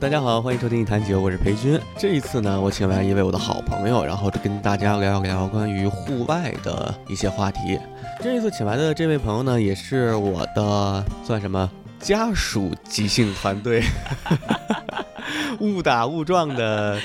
[0.00, 1.78] 大家好，欢迎收听一坛酒，我是裴军。
[1.98, 7.78] 这一次呢，我请来一位我的好朋友，然后跟大家聊聊关于户外的一些话题。
[8.22, 13.82] 这一次请来的这位朋友呢，也是我的算什么家属即兴团队，
[15.60, 16.98] 误打误撞的。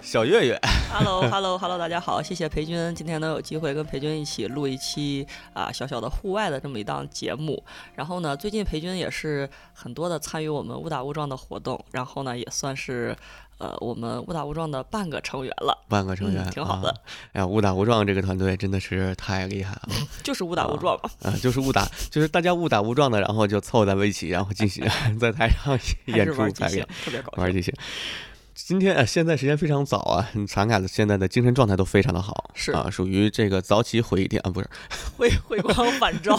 [0.00, 0.58] 小月月
[0.90, 7.62] ，Hello，Hello，Hello， 大家好，谢谢裴军，今天能有机会跟裴军一起录一期啊小小的户外的这么一档节目。
[7.94, 13.16] 然后呢，最近裴军也是很多的参与我们误打误撞的活动，然后呢，也算是
[13.58, 15.76] 呃我们误打误撞的半个成员了。
[15.88, 16.94] 半个成员，挺好的。
[17.32, 19.88] 哎呀，误打误撞这个团队真的是太厉害了，
[20.24, 21.10] 就是误打误撞嘛。
[21.22, 24.84] 啊，就是误打，就是大家误打误撞的，然后就凑在一起，然后进行
[25.20, 27.72] 在台上演出排练，特别搞笑，玩即兴。
[28.66, 34.68] 今天啊，现在时间非常早啊，咱俩的现在的精神状态都非常的好，是啊，属于这个早起回电啊，不是
[35.16, 36.38] 回回光返照。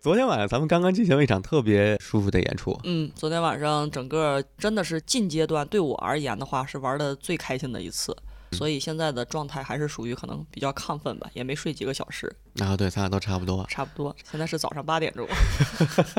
[0.00, 8.16] 昨天晚上咱们刚刚进行了一场特别舒服的演出，嗯，昨天晚上整个真的是近阶段对我而言的话是玩的最开心的一次。
[8.52, 12.34] 所以现在的状态还是属于可能比较亢奋吧，也没睡几个小时。
[12.60, 14.14] 啊，对，咱俩都差不多，差不多。
[14.30, 15.26] 现在是早上八点钟。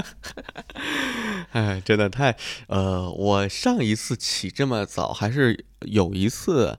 [1.52, 2.38] 哎，真的太……
[2.68, 6.78] 呃，我上一次起这么早，还是有一次，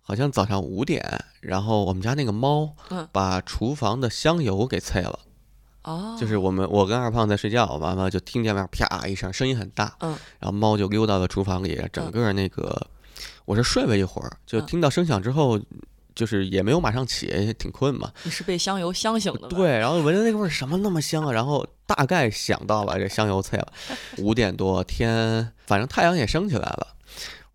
[0.00, 2.76] 好像早上五点，然后我们家那个猫，
[3.10, 5.18] 把厨房的香油给啐了。
[5.82, 6.16] 哦。
[6.18, 9.96] 就是我们，我跟二胖在睡觉，完了就听见外面啪一声，声音很大。
[10.00, 10.16] 嗯。
[10.38, 12.86] 然后猫就溜到了厨房里，整个那个。
[13.44, 15.60] 我是睡了一会儿，就听到声响之后，
[16.14, 18.10] 就是也没有马上起，也挺困嘛。
[18.22, 19.48] 你是被香油香醒的？
[19.48, 21.32] 对，然后闻着那个味儿，什么那么香啊？
[21.32, 23.72] 然后大概想到了这香油菜了。
[24.18, 26.88] 五点多天，反正太阳也升起来了。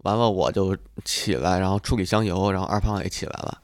[0.04, 3.62] 完了，我就起来，然后处理香油，然后二胖也起来了。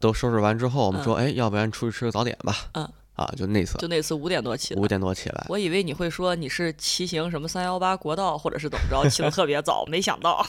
[0.00, 2.54] 都收拾完之后，我们说，哎，要不然出去吃个早点吧？
[2.72, 2.88] 嗯。
[3.14, 5.46] 啊，就那次，就那次五点多起，五点多起来。
[5.48, 10.46] 我以为你会说你是骑行什么三幺八国道，或者是怎么着，起的特别早，没想到。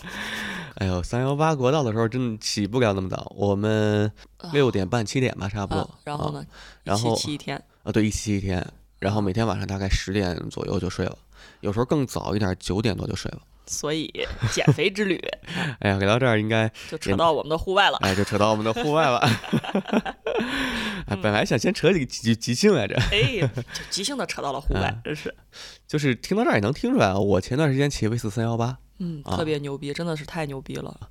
[0.80, 4.10] 哎呦，三幺八国道的时候真的起不了那么早，我们
[4.54, 5.90] 六点半七点吧，差不多。
[6.06, 6.46] 然后呢？
[6.84, 7.62] 然后七天。
[7.84, 8.66] 啊，对，一起一天，
[9.00, 11.18] 然后每天晚上大概十点左右就睡了，
[11.60, 13.42] 有时候更早一点，九点多就睡了。
[13.70, 14.12] 所以
[14.52, 15.22] 减肥之旅，
[15.80, 17.98] 哎呀，给到这儿应该就扯到我们的户外了。
[18.02, 19.20] 哎，就扯到我们的户外了。
[21.06, 25.34] 哎，本来想先扯几个即即兴来着，哎，就即兴的扯到了户外，真是。
[25.88, 31.10] 就是听到这儿也能听出来啊，我前段时间骑 V 四三幺八，嗯，特别牛逼，真的是太牛逼了。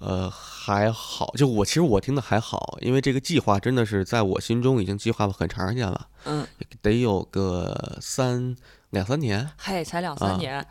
[0.00, 6.46] 呃，还好，就我其实我听的还好，因为这个计划真的是在我心中已经计划了很长时间了，嗯，
[6.82, 8.56] 得有个三
[8.90, 9.48] 两三年。
[9.56, 10.66] 嘿，才两三年。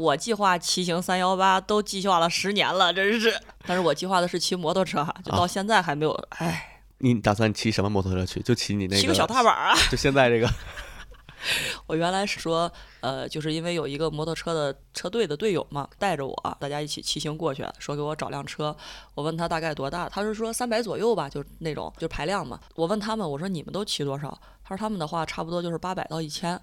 [0.00, 3.38] 我计划骑行三幺八都计划了十年了，真是。
[3.66, 6.12] 但是我计划的是骑摩托车，就到现在还没有。
[6.30, 8.40] 哎，你打算骑什么摩托车去？
[8.40, 9.00] 就骑你那个？
[9.00, 9.74] 骑个小踏板啊！
[9.90, 10.48] 就现在这个。
[11.86, 18.76] 我原来是说，呃，就是因为有一个摩托车的车队的队友嘛，带着我，大家一起骑行过去，说给我找辆车。
[19.14, 22.60] 我问他大概多大，他是说三百左右吧，就那种，就排量嘛。
[22.74, 24.38] 我问他们，我说你们都骑多少？
[24.62, 26.60] 他说他们的话差不多就是八百到一千。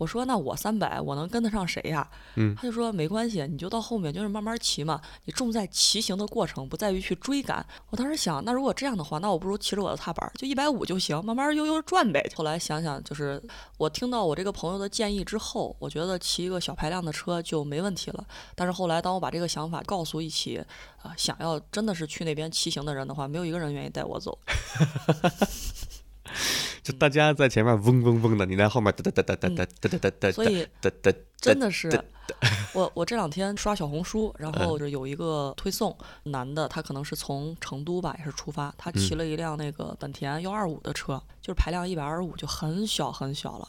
[0.00, 2.08] 我说那我三百，我能跟得上谁呀？
[2.36, 4.98] 嗯，他就说没关系，你就到后面就是慢慢骑嘛。
[5.26, 7.64] 你重在骑行的过程，不在于去追赶。
[7.90, 12.26] 我当时想，那如果这样的话，那我不如骑着我的踏板，就一百五就行，慢慢悠悠转呗。
[12.34, 13.42] 后来想想，就是
[13.76, 18.24] 我听到我这个朋友的建议之后，我觉得骑一个小排量的车就没问题了。
[18.54, 20.64] 但是后来，当我把这个想法告诉一起
[21.02, 24.38] 啊想要真的是去那边骑行的人的话，没有一个人愿意带我走。
[26.82, 31.90] 就大家在前面嗡嗡嗡的，你在后面哒哒哒哒哒哒哒哒哒，所以哒哒真的是
[32.72, 43.68] 我我这两天刷小红书，然后就有一个推送，男的他可能是从成都吧，也是出发，他骑了一辆那个本田幺二五的车，就是排量一百二十五，就很小很小了，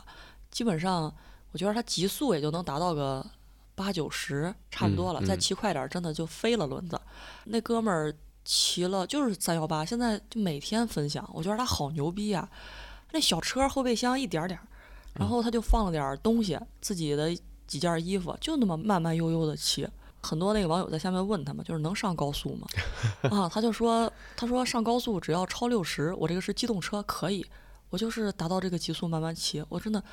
[0.51, 1.13] 基本上
[1.51, 3.25] 我觉得他极速也就能达到个
[3.73, 6.99] 八九十差不多了，再骑快点真的就飞了轮子。
[7.45, 8.13] 那哥们儿
[8.45, 12.47] 骑了就是三幺八，现在就每天分享，我觉得他好牛逼啊。
[13.11, 14.67] 那小车后备箱一点点儿，
[15.15, 17.35] 然后他就放了点东西，自己的
[17.67, 19.87] 几件衣服，就那么慢慢悠悠的骑。
[20.23, 22.67] 很多那个网友在下面问他们，就是能上高速吗？
[23.31, 27.43] 啊，他就说，他说上高速只要超六十，我这个是机动车，可以，
[27.89, 29.63] 我就是达到这个极速慢慢骑。
[29.67, 30.03] 我真的，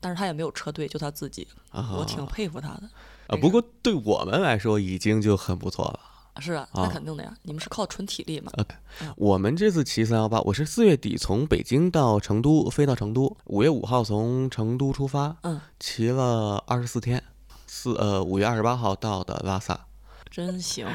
[0.00, 2.90] 但是他也没有车队，就他自己，我挺佩服他的。
[3.28, 6.00] 啊，不过对我们来说已经就很不错了。
[6.40, 7.34] 是啊，那肯定的呀。
[7.42, 8.52] 你们是靠纯体力嘛？
[9.16, 17.22] 我们这次骑三幺八，我是四月底从北京到成都，飞到成都，五月五号从成都出发，嗯，骑了二十四天，
[17.66, 19.86] 四呃五月二十八号到的拉萨，
[20.30, 20.86] 真行，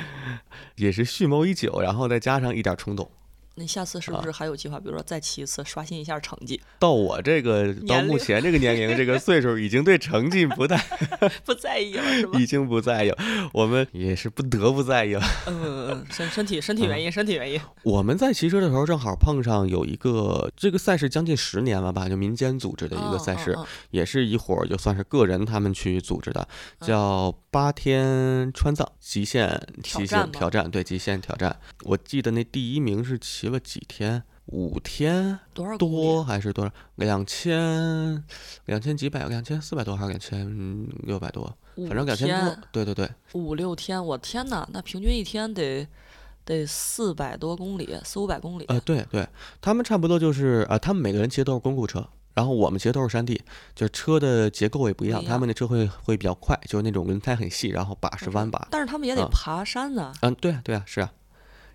[0.76, 3.10] 也是蓄谋已久，然后再加上一点冲动，
[3.56, 4.80] 你下次是不是还有计划？
[4.80, 6.60] 比如说再骑一次，刷新一下成绩？
[6.80, 10.78] 到我这个到目前这个年龄这个岁数，已经对成绩不太
[11.46, 12.38] 不在意了，是吧？
[12.42, 13.14] 已经不在意，
[13.54, 15.24] 我们也是不得不在意了。
[15.46, 17.62] 嗯嗯，身身体身体原因，身体原因。
[17.84, 23.56] 我们在骑车的时候，正好碰上有一个这个赛事将近十年了吧，就民间组织的一个赛事，
[23.92, 26.48] 也是一伙儿就算是个人他们去组织的，
[26.82, 29.48] 叫八天川藏极限
[29.82, 30.70] 骑行挑战。
[30.70, 33.14] 对，极限挑战，我记得那第一名是。
[33.24, 34.24] 骑了几天？
[34.48, 35.40] 五天？
[35.54, 36.72] 多少多还是多少？
[36.96, 38.22] 两千，
[38.66, 39.28] 两千几百？
[39.28, 41.56] 两千四百多还是两千六百多？
[41.88, 42.58] 反正两千多。
[42.72, 44.68] 对对对，五六天，我天哪！
[44.74, 45.88] 那平均一天得
[46.44, 48.66] 得四百多公里，四五百公里。
[48.68, 49.26] 呃，对对，
[49.62, 53.42] 他们差不多就是啊，他们每个人骑的都是公路车，然后我们其实都是山地，
[53.76, 55.24] 就是车的结构也不一样。
[55.24, 58.68] 他们的车会会比较快，就是那种轮胎很细，然后把是弯把。
[58.72, 60.14] 但是他们也得爬山呢。
[60.22, 61.12] 嗯，对啊，对啊，是啊。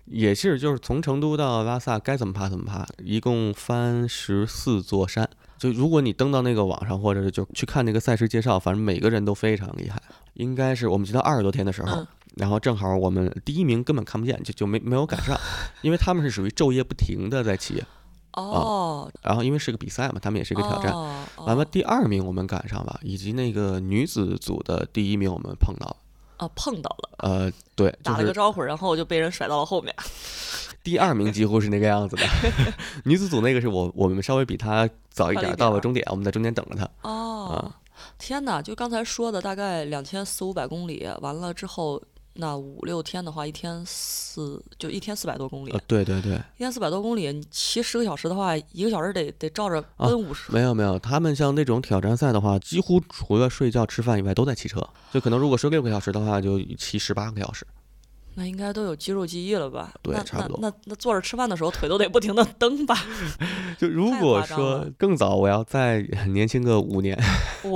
[0.05, 5.29] 也是，就是从成都到拉萨，该怎么爬怎么爬，一共翻十四座山。
[5.59, 10.01] 就如果你登到那个网上，或者是就去看那个赛事介绍，反正每个人都非常厉害。
[10.33, 12.07] 应该是我们骑到二十多天的时候，
[12.37, 15.37] 然后正好我们第一名根本看不见，就就没没有赶上，
[15.83, 17.83] 因为他们是属于昼夜不停的在骑。
[18.33, 19.11] 哦。
[19.21, 20.93] 然后因为是个比赛嘛，他们也是一个挑战。
[21.45, 25.95] 完了，第二名我们赶上了，以及那个女子组的第一名我们碰到了。
[26.37, 29.93] 啊，碰到了，呃，对，打了个招呼，然后就被人甩到了后面。
[30.81, 32.23] 第二名几乎是那个样子的，
[33.03, 36.89] 女子组那个是我，我们稍微比她早一点到了终点，我们在中间等着她。
[37.01, 37.69] 哦，
[38.17, 38.61] 天哪！
[38.61, 42.01] 就刚才说的，大概两千四五百公里，完了之后。
[42.35, 45.75] 那五六天的话，一天四就一天四百多公里。
[45.87, 50.51] 对对对，一天四百多公里，你骑十个小时的话，一个小时得得照着奔五十。
[50.51, 54.81] 没有没有，他们像那种挑战赛的话，几乎除了睡觉吃饭以外都在骑车。
[55.11, 57.67] 就可能如果睡六个小时的话，就骑十八个小时。
[58.35, 59.91] 那应该都有肌肉记忆了吧？
[60.01, 60.59] 对，差不多。
[60.61, 62.95] 那那坐着吃饭的时候，腿都得不停的蹬吧？
[63.77, 67.19] 就如果说更早，我要再年轻个五年，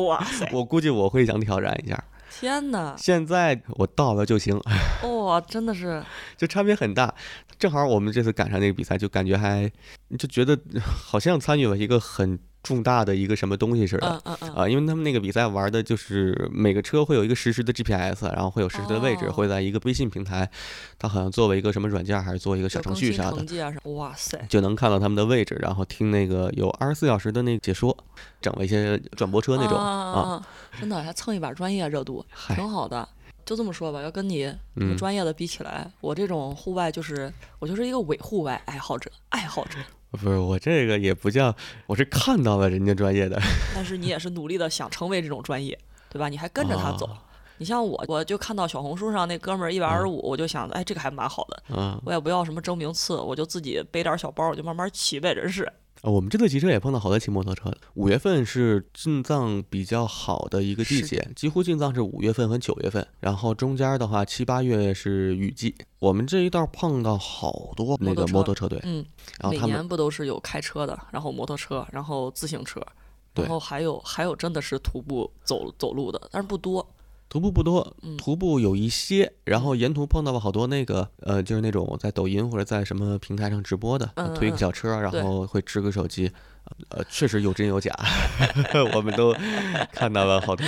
[0.08, 0.50] 哇塞！
[0.54, 2.02] 我估计我会想挑战一下。
[2.40, 2.96] 天哪！
[2.98, 4.60] 现在我到了就行。
[5.04, 6.04] 哇，真的是，
[6.38, 7.14] 就差别很大。
[7.58, 9.72] 正好我们这次赶上那个比赛，就感觉还，
[10.18, 12.40] 就觉得好像参与了一个很。
[12.64, 14.08] 重大的一个什么东西似的，
[14.56, 20.50] 啊，因为他们那个比赛玩的就是每个车会有一个实时的 GPS，然后会有实时的位置，会在一个微信平台，
[20.98, 23.46] 它好像作为一个什么软件还是做一个小程序啥的，
[23.92, 27.96] 哇塞，就能看到他们的位置，然后听那个有二十四小时的那个解说，
[28.42, 30.42] 整了一些转播车那种啊，
[30.80, 32.26] 真的还蹭一把专业热度，
[32.56, 33.08] 挺好的。
[33.46, 34.50] 就这么说吧，要跟你
[34.98, 37.30] 专业的比起来，我这种户外就是
[37.60, 39.78] 我就是一个伪户外爱好者，爱好者。
[40.18, 41.56] 不是我这个也不叫，
[41.88, 43.40] 我是看到了人家专业的。
[43.74, 45.78] 但是你也是努力的想成为这种专业，
[46.10, 46.30] 对吧？
[46.30, 47.10] 你还跟着他走。
[47.58, 51.64] 你像我，我就看到小红书上那哥们儿一百二十五，我就想，哎，这个还蛮好的。
[51.70, 52.02] 嗯。
[52.06, 55.72] 我也不要什么争名次，我就自己背点小包，我就慢慢骑呗，真是。
[56.12, 57.78] 我们这次骑车也碰到好多骑摩托车的。
[57.94, 63.08] 五月份是进藏比较好的一个季节，几乎进藏是五月份和九月份。
[63.22, 65.74] 然后中间的话，七八月是雨季。
[66.00, 69.06] 我们这一道碰到好多那个摩托车队，嗯，
[69.40, 72.86] 然后每年不都是有开车的，然后摩托车，然后自行车，
[73.34, 76.86] 然后还有还有真的是徒步走走路的，但是不多。
[77.34, 86.32] 徒步不多，徒步有一些，然后沿途碰到了好多那个，呃，就是那种在抖音或者在什么平台上直播的，推个小车，然后会支个手机，
[86.90, 87.92] 呃，确实有真有假，
[88.94, 89.36] 我们都
[89.92, 90.64] 看到了好多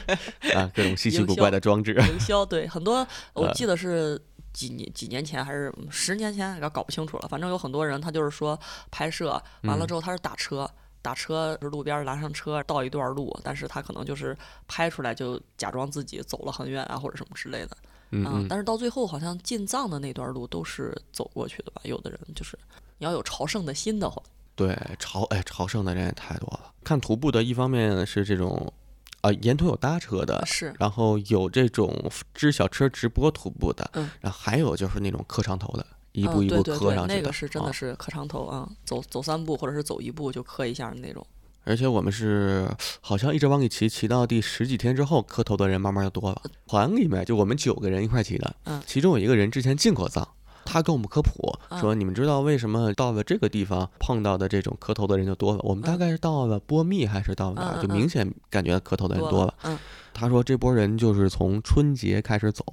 [0.56, 1.92] 啊，各种稀奇古怪的装置。
[2.08, 4.18] 营销对很多， 我记得是
[4.54, 7.28] 几年几年前还是十年前，搞不清楚了。
[7.28, 8.58] 反正有很多人，他就是说
[8.90, 10.66] 拍摄完了之后，他是打车。
[11.06, 14.36] 打车是路边拦上车，倒一段路，但是他可能就是
[14.66, 17.76] 拍出来就假装自己走了很远啊，或者什么之类的，
[18.10, 21.80] 嗯，但是到最后好像进藏的那段路都是走过去的吧？
[21.84, 22.58] 有的人就是
[22.98, 24.20] 你要有朝圣的心的话，
[24.56, 26.72] 对朝哎朝圣的人也太多了。
[26.82, 28.72] 看徒步的一方面是这种
[29.20, 35.86] 啊沿途有搭车的，是，然后有这种支小车直播徒步的，嗯，然后还有就是那种磕长头的。
[36.16, 41.24] 一步一步磕上去的，那个是真的是磕长头啊，走走三步或者是走一步就磕一下的那种。
[41.64, 42.68] 而且我们是
[43.00, 46.40] 好像一直往里骑，骑到第十几天之后，磕头的人慢慢就多了。
[46.66, 50.26] 团里面就我们九个人一块骑的，嗯，其中有一个人之前进过藏，
[50.64, 55.60] 他跟我们科普说，你们知道为什么到了这个地方碰到的这种磕头的人就多了？
[55.64, 59.52] 我们大概是到了波密还是到哪儿，就明显感觉磕头的人多了。
[59.64, 59.76] 嗯，
[60.14, 62.64] 他说这波人就是从春节开始走。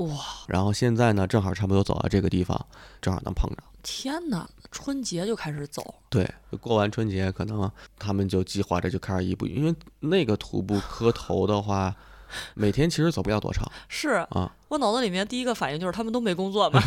[0.00, 0.24] 哇！
[0.48, 2.66] 然后现在呢，正好差不多走到这个地方，
[3.00, 3.62] 正好能碰着。
[3.82, 5.94] 天哪，春节就开始走？
[6.10, 6.28] 对，
[6.60, 11.94] 过完春节，可能他们就计划着就开始一步，因为那个徒步磕头的话，
[12.54, 13.64] 每天其实走不了多长。
[13.88, 16.80] 是啊，我脑子里面第一个反应就是他们都没工作嘛，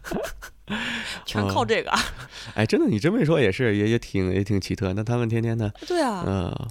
[1.24, 1.90] 全靠这个。
[2.54, 4.92] 哎，真的，你这么一说也是，也也挺也挺奇特。
[4.92, 6.68] 那他们天天的，对啊，嗯。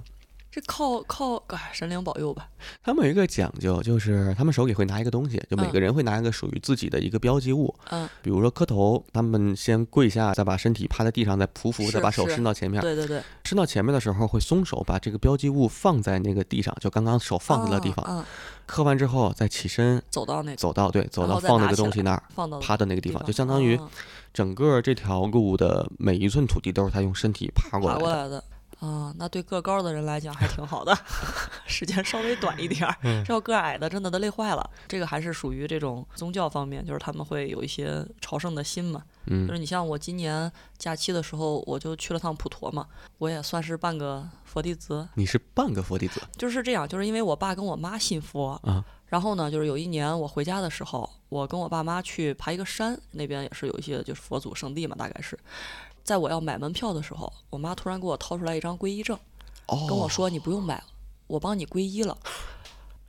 [0.56, 2.48] 这靠靠，啊，神灵保佑吧。
[2.82, 7.74] 他们有一个讲究，就是他们手里会拿一个东西，就每个人会拿一个属于自己的一个标记物。
[7.90, 12.80] 嗯，比如说磕头，他们先跪下，再把身体趴在地上，再匍匐，再把手伸到前面。
[12.80, 18.02] 对对对，伸到前面的时候会松手，把这个标记物放在那个地上，就刚刚手放在的地方。
[18.08, 18.24] 嗯，
[18.64, 23.78] 磕完之后再起身，走到那，走到对，走到放那个东西那儿，放到趴的那个地方，就相当于
[24.32, 28.42] 整个这条路的每一寸土地都是他用身体爬过来的。
[28.78, 30.96] 啊，那对个高的人来讲还挺好的，
[31.66, 32.94] 时间稍微短一点儿。
[33.24, 34.70] 这要个矮的，真的都累坏了。
[34.86, 39.02] 这个还是属于这种宗教方面，就是他们会有一些朝圣的心嘛。
[39.26, 42.86] 嗯，就是你像我今年假期的时候，我就去了趟普陀嘛，
[43.18, 45.08] 我也算是半个佛弟子。
[45.14, 46.20] 你是半个佛弟子？
[46.36, 48.84] 就是这样，就是因为我爸跟我妈信佛啊。
[49.06, 55.38] 然后呢，就是有一年我回家的时候，我跟我爸妈去爬一个山，那边也是有一些就是佛祖圣地嘛，大概是。
[56.06, 59.18] 在我要买门票的时候，我妈突然给我掏出来一张皈依证，
[59.88, 60.84] 跟我说：“你不用买了，
[61.26, 62.16] 我帮你皈依了。”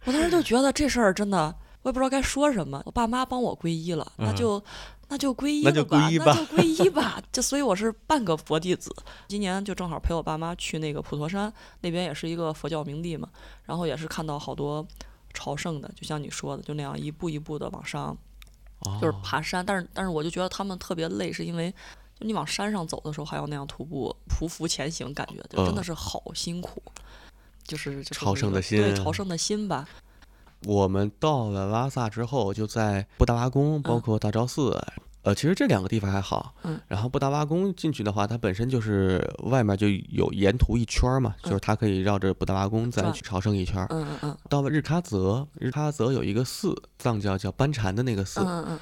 [0.05, 2.81] 我当时就觉得这事儿真的，我也不知道该说什么。
[2.85, 4.63] 我爸妈帮我皈依了，那就
[5.09, 7.21] 那就皈依吧，那就皈依吧。
[7.31, 8.91] 就所以我是半个佛弟子。
[9.27, 13.29] 今年就正好陪我爸妈去那个普陀山，那边也是一个佛教名地嘛。
[13.63, 14.83] 然后也是看到好多
[15.35, 18.17] 朝圣的，就像你说的，就那样一步一步的往上，
[18.99, 19.63] 就是爬山。
[19.63, 21.71] 但是但是我就觉得他们特别累，是因为。
[22.19, 26.81] 就你往山上走的时候，还要那样徒步匍匐前行，感觉就真的是好辛苦。
[27.63, 29.87] 就是朝圣的心，对朝圣的心吧。
[30.63, 34.81] 我们到了拉萨之后，就在布达拉宫，包括大昭寺，
[35.23, 36.55] 呃，其实这两个地方还好。
[36.63, 36.79] 嗯。
[36.87, 43.85] 然后布达拉宫进去的话，它本身就是外面就有沿途一圈嘛，就是它可以绕着布达拉宫再去朝圣一圈。
[43.89, 44.37] 嗯嗯嗯。
[44.49, 48.39] 到了日喀则，日喀则有一个寺，藏教叫班禅的那个寺。
[48.39, 48.79] 嗯嗯。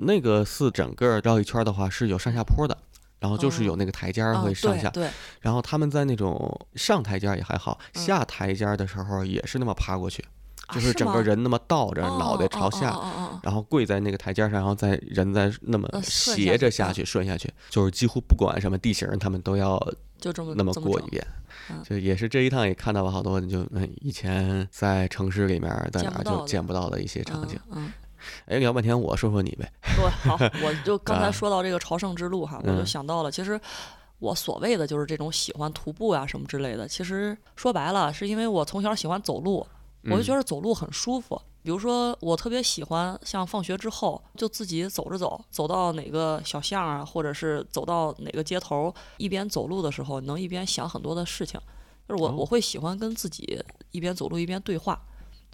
[0.00, 2.76] 那个寺整个绕一圈的话是有上下坡的，
[3.18, 4.88] 然后就是有那个台阶儿会上下。
[4.90, 5.08] 对。
[5.40, 10.24] 然后他们在那种上台阶儿也还好，下台阶儿的时候也是那么爬过去，
[10.72, 12.98] 就是整个人那么倒着，脑袋朝下，
[13.42, 19.78] 然后跪在那个台阶上，然后再人再那么斜着下去顺下去，就是几乎不管什么地形，他们都要
[20.18, 21.26] 就这么那么过一遍。
[21.84, 23.64] 就也是这一趟也看到了好多，就
[24.00, 27.58] 以前在城市里面在哪就见不到的一些场景。
[27.70, 27.92] 嗯。
[28.46, 29.70] 哎，聊半天，我说说你呗。
[29.96, 33.60] 对，好，我就刚才说到这个朝圣之路哈，我就想到了，其实
[34.18, 39.66] 我所谓的就是这种喜欢徒步啊什么之类的，其实说白了，是因为我从小喜欢走路，
[40.04, 41.40] 我就觉得走路很舒服。
[41.62, 51.60] 比如说，我特别喜欢像放学之后就自己走着走，走到哪个小巷啊，或者是走到哪个街头，一边走路的时候，能一边想很多的事情。
[52.08, 54.98] 就是我我会喜欢跟自己一边走路一边对话。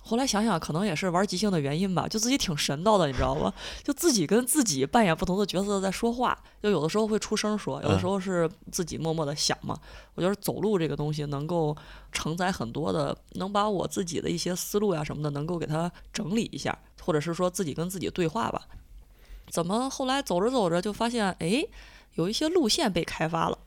[0.07, 3.53] 后来想想，可能也是玩即兴的原因吧，就自己挺神叨的，你知道吗？
[3.83, 9.77] 就自己跟自己扮演不同的角色在说话，就有的时候会出声说，有的时候是自己默默的想嘛。
[10.15, 11.77] 我觉得走路这个东西能够
[12.13, 18.69] 承载很多的，能把我自己的一些思路呀什么的能够给它整理一下，或者是说自己跟自己对话吧。
[19.51, 21.67] 怎么后来走着走着就发现，哎，
[22.15, 23.59] 有一些路线被开发了。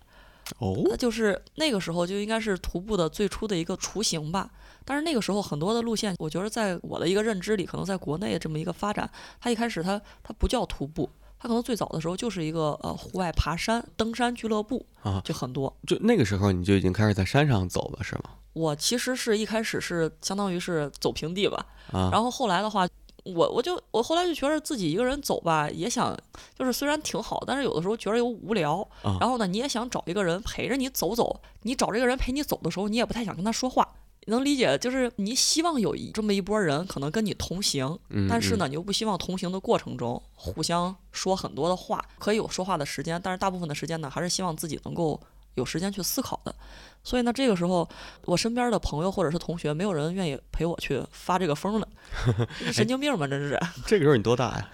[0.58, 4.50] 哦，那就是那个时候就应该是徒步的最初的一个雏形吧。
[4.86, 9.10] 但是那个时候很多的路线，我觉得在我的一个认知里，可能在国内这么一个发展，
[9.40, 11.10] 它一开始它它不叫徒步，
[11.40, 15.76] 它可能最早的时候就是一个呃户外爬山、登山俱乐部啊，就很多。
[15.88, 18.32] 就那个时候你就已经开始在山上走了，是吗？
[18.54, 22.86] 我其实是一开始是相当于是走平地吧，啊，然后后来的话，
[23.24, 26.18] 我我就我后来就觉得自己一个人走吧，也想
[26.58, 28.86] 就是虽然挺好，但是有的时候觉得又无聊，
[29.20, 31.40] 然后呢，你也想找一个人陪着你走走。
[31.62, 33.88] 你找这个人陪你走的时候，你也不太想跟他说话。
[34.30, 37.98] 能理解，就是你希望有一这么一波人可能跟你同行，
[38.30, 45.20] 但是呢，你又不希望同行的过程中互相说很多的话，可以有说话的时间，但是大部分的时间呢，还是希望自己能够
[45.56, 46.54] 有时间去思考的。
[47.04, 47.88] 所以呢，这个时候
[48.26, 51.88] 我身边的朋友或者是同学，没有人愿意陪我去发这个疯了，
[52.72, 53.28] 神经病吧？
[53.28, 53.60] 真是。
[53.86, 54.70] 这个时候你多大呀？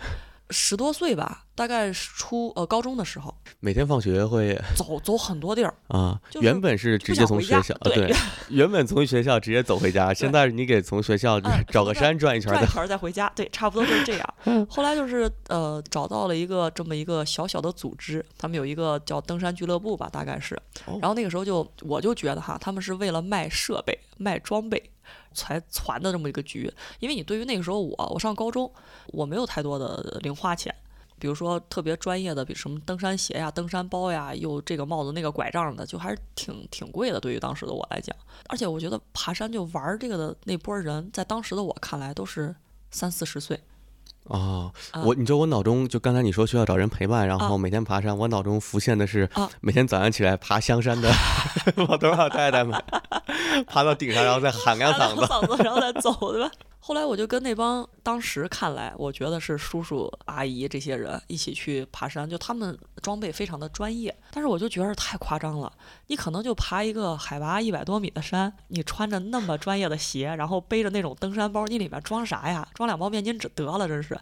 [0.49, 6.19] 十多岁吧，大概初呃高中的时候，每天放学会走走很多地儿啊。
[6.39, 8.13] 原本是直接从学校对，
[8.49, 14.33] 原本从学校直接走回家，现在你给从学校找个山转一圈，转一圈再回家，对，差不多就是这样。
[14.69, 20.59] 后来就是呃找到了一个这么一个小小的组织，他们有一个叫登山俱乐部吧，大概是。
[20.85, 24.91] 然后那个时候就我就觉得哈，他们是为了卖设备、卖装备。
[25.33, 28.71] 才攒的这么一个局，因为你对于那个时候我，我上高中，
[29.07, 30.73] 我没有太多的零花钱，
[31.19, 37.19] 比如说特别专业的，比什么登山鞋呀、登山包呀，又这个帽子那个拐杖的，就还是挺挺贵的。
[37.19, 38.15] 对于当时的我来讲，
[38.47, 42.55] 而且我觉得爬山就玩这个的那波人，在当时的我看来都是
[42.91, 43.59] 三四十岁。
[44.25, 44.71] 哦，
[45.03, 49.29] 我你知道我脑中就刚才你说需要找人陪伴，然后每天爬山，我脑中浮现的是
[49.61, 51.11] 每天早上起来爬香山的
[51.75, 52.81] 老头老太太们，
[53.67, 56.51] 爬到顶上然后再喊两 嗓子，嗓子然后再走，对吧？
[56.87, 65.73] 后来我就跟那帮当时看来我觉得是叔叔阿姨这些人一起去爬山，就他们装备非常的专业，但是我就觉得太夸张了。
[66.05, 72.67] 你可能就爬一个海拔一百多米的山，你穿着那么专业的鞋，然后背着那种登山包，你里面装啥呀？
[72.75, 74.15] 装两包面巾纸得了，真是。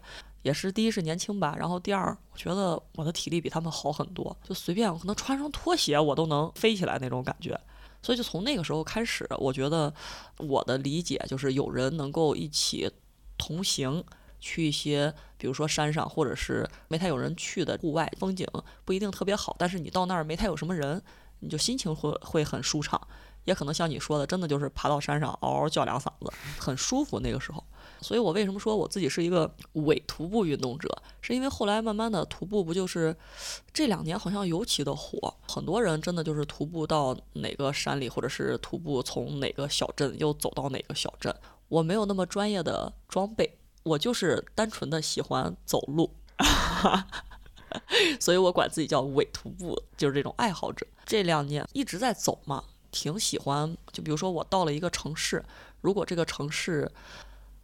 [0.43, 7.59] 也是第一是年轻吧，然后第二我觉得我的体力比他们好很多，就随便我可能穿双拖鞋我都能飞起来那种感觉。
[8.03, 9.91] 所以就从那个时候开始，我觉得
[10.37, 12.91] 我的理解就是有人能够一起
[13.37, 14.03] 同行
[14.39, 18.45] 去一些，比如说山上，或者是没太有人去的户外，风景
[18.83, 21.01] 不一定特别好，但是你到那儿没太有什么人，
[21.39, 23.01] 你就心情会会很舒畅。
[23.45, 27.63] 也可能像你说的，真的就是爬到山上嗷嗷叫两嗓子，很舒服那个时候。
[28.03, 33.15] 所以我为什么说我自己是一个伪徒步运动者，是因为后来慢慢的徒步不就是
[33.73, 41.33] 这两年好像尤其的火，很多人真的就是徒步到哪个山里，或者是徒步从哪个小镇又走到哪个小镇。
[41.69, 46.11] 我没有那么专业的装备，我就是单纯的喜欢走路，
[48.19, 50.85] 所以我管自己叫伪徒步，就是这种爱好者。
[51.05, 53.75] 这两年一直在走嘛，挺喜欢。
[53.91, 55.43] 就比如说我到了一个城市，
[55.81, 56.91] 如果这个城市。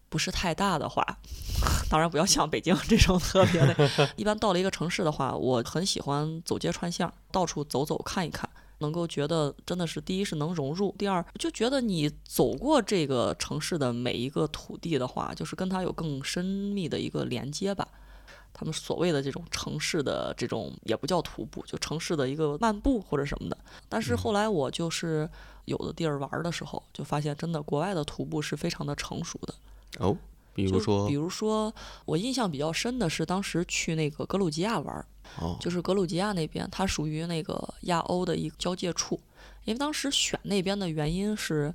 [0.10, 1.06] 不是太大的话，
[1.90, 4.10] 当然不要像北京这种特别的。
[4.16, 8.50] 一般到了一个城市的话，我很喜欢走街串巷，到处走走看一看，
[8.80, 17.88] 能够觉得真的是第一是能融入，第二就觉得你走过这个城市的每一个土地的话，就是跟它有更深密的一个连接吧。
[18.52, 23.58] 他们所谓的这种城市的这种也不叫徒步，就城市的一个漫步或者什么的。
[23.88, 25.30] 但是后来我就是
[25.66, 29.54] 有的地儿玩的时候，就发现真的国外的徒步是非常的成熟的。
[29.98, 30.16] 哦，
[30.54, 31.74] 比如说，比如说，
[32.06, 35.06] 我印象比较深的是当时去那个格鲁吉亚玩，
[35.40, 39.20] 哦，就是格鲁吉亚那边，它属于那个亚欧的一个交界处。
[39.66, 41.74] 因为当时选那边的原因是，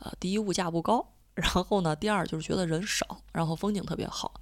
[0.00, 4.32] 呃，第一物价不高，然后呢，第二就是觉得人少，然后风景特别好。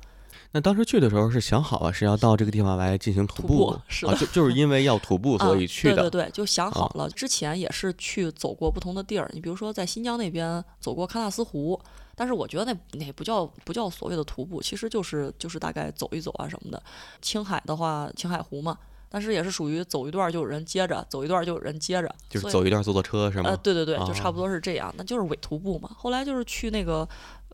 [0.52, 6.10] 那当时去的时候是想好了是要到这个地方来进行徒步，是就就是因为要徒步所以去的。
[6.10, 7.08] 对对对，就想好了。
[7.10, 11.80] 之前也是去走过不同的地儿，你比如说在新疆那边走过喀纳斯湖。
[12.20, 16.82] 但是我觉得那那不叫不叫所谓的徒步，其实就是就是大概走一走啊什么的。
[17.22, 18.76] 青海的话，青海湖嘛，
[19.08, 23.48] 但是也是属于走一段就有人接着，走一段就有人接着，就是走一段坐坐车是吗？
[23.48, 25.90] 呃，对对对，就差不多是这样，那就是伪徒步嘛。
[25.96, 27.08] 后来就是去那个。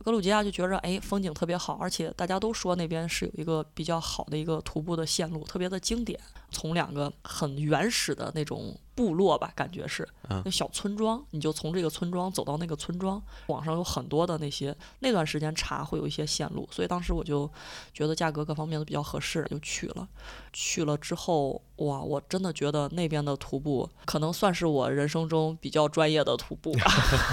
[0.05, 6.21] 格鲁吉亚就觉着哎，风景特别好，而且大家都说那边是有一个比较好的一个徒步的线路，特别的经典。
[6.51, 10.09] 从两个很原始的那种部落吧，感觉是，
[10.45, 13.23] 那小村庄，你就从这个村庄走到那个村庄。
[13.47, 17.49] 网上有很多的那些那段时间查会有一些线路，所以当时我就
[17.93, 20.09] 觉得价格各方面都比较合适，就去了。
[20.53, 26.75] 去了之后，哇，我真的觉得那边的徒步可能算是我人生中比较专业的徒步。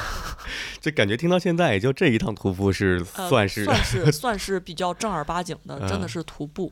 [0.82, 6.70] 就感觉听到现在，也就这一趟徒步是算是算是算是比较正儿八经的， 真的是徒步。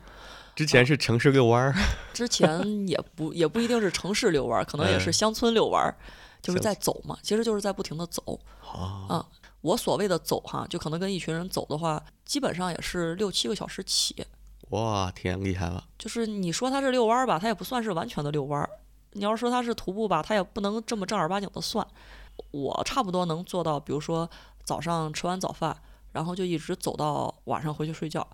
[0.55, 1.73] 之前是城市遛弯儿，
[2.13, 5.95] 之前也不也不一定是城市遛弯儿，可能也是乡村遛弯儿，
[6.41, 8.39] 就是在走嘛，其实就是在不停的走。
[9.09, 9.25] 啊，
[9.61, 14.25] 我所谓的走哈，就可能跟一群人走的话，基本上也是六七个小时起。
[14.69, 15.83] 哇，天，厉害了！
[15.97, 18.69] 就是你说它是遛弯儿吧，它也不算是完全的遛弯儿；
[19.11, 21.85] 你要说它是徒步吧，它也不能这么正儿八经的算。
[22.51, 24.29] 我差不多能做到，比如说
[24.63, 25.75] 早上吃完早饭，
[26.13, 28.25] 然后就一直走到晚上回去睡觉。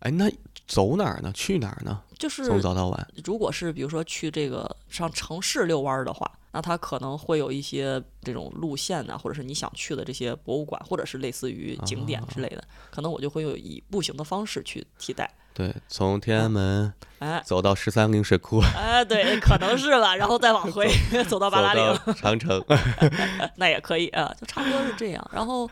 [0.00, 0.30] 哎，那
[0.66, 1.32] 走哪儿呢？
[1.34, 2.00] 去哪儿呢？
[2.18, 3.08] 就是从早到晚。
[3.24, 15.30] 如果是比如说去这个上城市遛弯儿的话，那它可能会有一些这种路线呢，或者是你想去的这些博物馆，或者是类似于景点之类的，可能我就会有以步行的方式去替代。
[15.54, 20.88] 对，从天安门哎走到十三陵水库，哎，对，可能是吧，然后再往回
[21.28, 22.64] 走到八达岭长城，
[23.56, 25.30] 那也可以啊，就差不多是这样。
[25.32, 25.68] 然后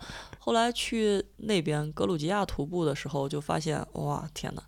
[0.47, 4.63] 后来去那边格鲁吉亚徒步的时候，就发现哇，天哪，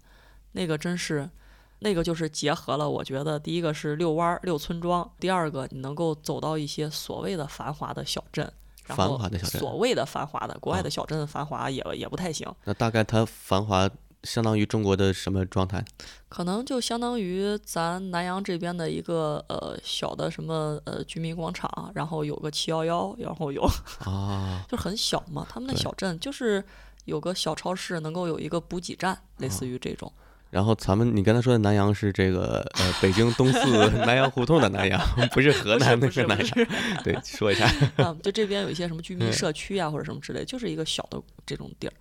[0.51, 1.31] 那个真是，
[1.79, 8.53] 那个就是结合了，我觉得第一个是遛弯儿、遛村庄，第二个你能够走到一些所谓的繁华的小镇，
[8.87, 12.53] 繁华的小镇，所谓的繁华的国外的小镇繁华也也不太行。
[12.65, 13.89] 那大概它繁华。
[14.25, 15.85] 相当于中国的什么状态？
[16.29, 23.63] 可能就相当于咱南阳这边的一个呃小的什么呃居民广场，然后有个七幺幺，然后有
[24.05, 25.47] 啊，就很小嘛。
[25.49, 26.63] 他们的小镇就是
[27.05, 30.13] 有个小超市，能够有一个补给站，类似于这种。
[30.51, 34.99] 然后咱们你刚才说的南阳是这个呃北京东四 南阳胡同的南阳，
[35.33, 36.67] 不是河南那个南阳。
[37.05, 37.71] 对，说一下。
[37.97, 41.93] 嗯，就这边有一些什么居民社区啊，或者什么之类，就是一个小的这种地儿。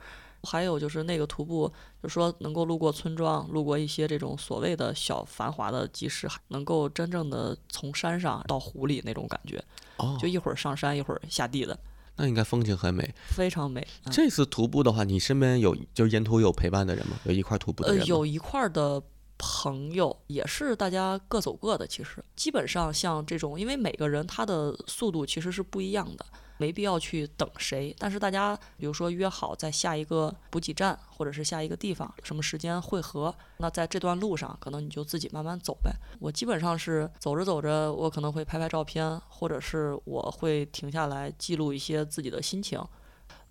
[0.47, 1.69] 还有就是那个徒步，
[2.01, 9.61] 就说能够路过村庄，路过一些这种所谓的小繁华的集市，能够真正的从山上到湖里那种感觉。
[9.97, 11.77] 哦，就一会儿上山，一会儿下地的。
[12.15, 13.85] 那应该风景很美，非常美。
[14.09, 17.17] 这次徒步的话，你身边有就是沿途有陪伴的人吗？
[17.25, 19.03] 有一块徒步的人呃，有一块的
[19.37, 21.85] 朋友，也是大家各走各的。
[21.85, 26.25] 其实基本上像这种，因为每个人他的速度其实是不一样的。
[26.57, 35.91] 没必要去等谁，但是大家比如说约好在下一个补给站或者是下一个地方什么时间汇合，那在这段路上可能你就自己慢慢走呗。
[36.19, 42.83] 我基本上是走着走着，我可能会拍拍照片，或者是我会停下来记录一些自己的心情，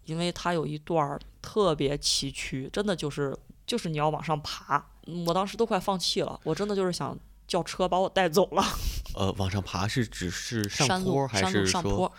[0.05, 4.85] 因为它有一段特别崎岖，真的就是就是你要往上爬，
[5.27, 7.17] 我当时都快放弃了，我真的就是想
[7.47, 8.63] 叫车把我带走了。
[9.15, 12.13] 呃，往上爬是只是上坡还是说？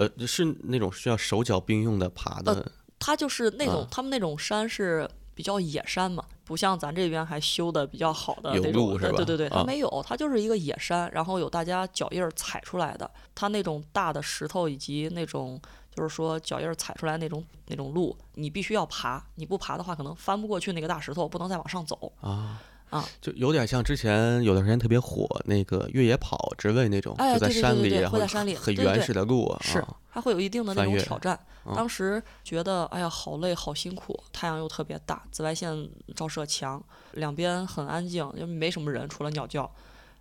[0.00, 2.72] 呃，是那种需要手脚并用的爬的。
[2.98, 8.98] 它就是那种，他们那种山是比较野山嘛，不像咱这边还修的比较好的那种。
[8.98, 13.10] 对对对，它没有，它就是一个野山，然后有大家脚印儿踩出来的。
[13.34, 15.60] 它那种大的石头以及那种
[15.94, 22.60] 就是说脚印儿踩出来那种那种路，你必须要爬，你不爬的话可能翻不过去那个大石头，不能再往上走啊。
[22.90, 31.38] 啊，就有点像之前有段时间特别火那个越野跑之类那种，就在山里，会在山里很原始的路，是它会有一定的那种挑战。
[31.74, 39.70] 当时觉得哎呀好累好辛苦，太阳又特别大，紫外线照射强，两边很安静，就没什么人，除了鸟叫。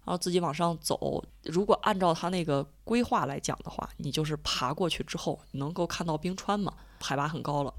[0.06, 7.72] 然后自己往上走，如果按照他那个规划来讲的话，你就是爬过去之后，你能够看到冰川嘛，海拔很高了。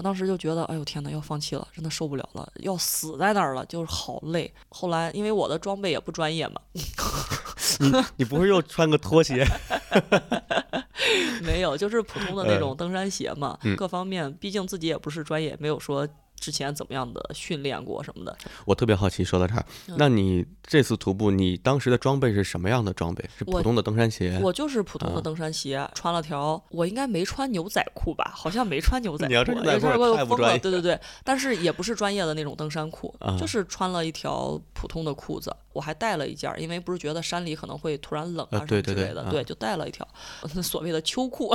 [0.00, 4.50] 我当时就觉得，哎呦天哪，要放弃了，真的受不了了，要死在那儿了，就是好累。
[4.70, 9.46] 后来因为我的装备也不专业嘛， 你你不会又穿个拖鞋？
[11.44, 13.58] 没有，就是普通的那种登山鞋嘛。
[13.76, 16.08] 各方面，毕竟自己也不是专业，没有说。
[16.40, 18.36] 之前怎么样的训练过什么的？
[18.64, 19.64] 我特别好奇，说到这儿，
[19.96, 23.22] 那你这次徒步，你当时的装备是什么样的装备？
[23.36, 24.40] 是普通的登山鞋？
[24.42, 28.32] 我就是普通的登山鞋，穿了条，我应该没穿牛仔裤吧？
[28.34, 30.58] 好像没穿牛仔裤，牛仔裤太不专业。
[30.58, 35.54] 对对对，但是也不是专业的那种登山裤，就是穿了一条普通的裤子。
[35.72, 40.06] 我还带了一件，因为不是觉得山里可能会突然冷啊什么之类的，对，就带了一条
[40.62, 41.54] 所谓的秋裤。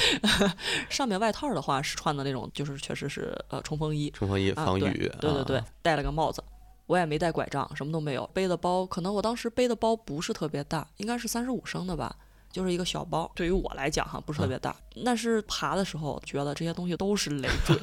[0.90, 5.10] 上面外套的话是穿的那种，就是确实是呃冲锋衣，冲锋衣防雨。
[5.20, 6.42] 对对对，戴了个帽子，
[6.86, 12.16] 我也没带拐杖，什么都没有，背的包可能我当时背的包不是特别大，应该是三十五升的吧。
[12.50, 14.74] 就是一个小包，对于我来讲哈，不是特别大。
[15.04, 17.76] 但是爬的时候觉得这些东西都是累赘，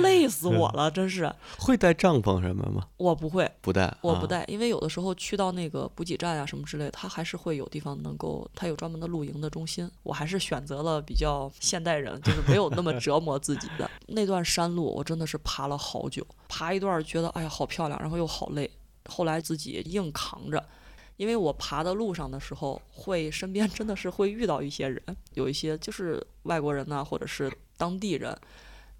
[0.00, 1.32] 累死 我了，真是。
[1.58, 2.86] 会带帐篷什么吗？
[2.98, 9.90] 我不会，不带，我不带，因为有的时候去到那个补给站啊什么之类，它还是会有地方能够，它有专门的露营的中心。
[10.04, 18.70] 我还是选择了比较现代人，就是没有那么折磨自己的 那段山路，我真的是爬了好久，爬一段觉得哎呀好漂亮，然后又好累，
[19.08, 20.64] 后来自己硬扛着。
[21.16, 25.02] 因为我爬的路上的时候，会身边真的是会遇到一些人，
[25.34, 28.36] 有一些就是外国人呐，或者是当地人，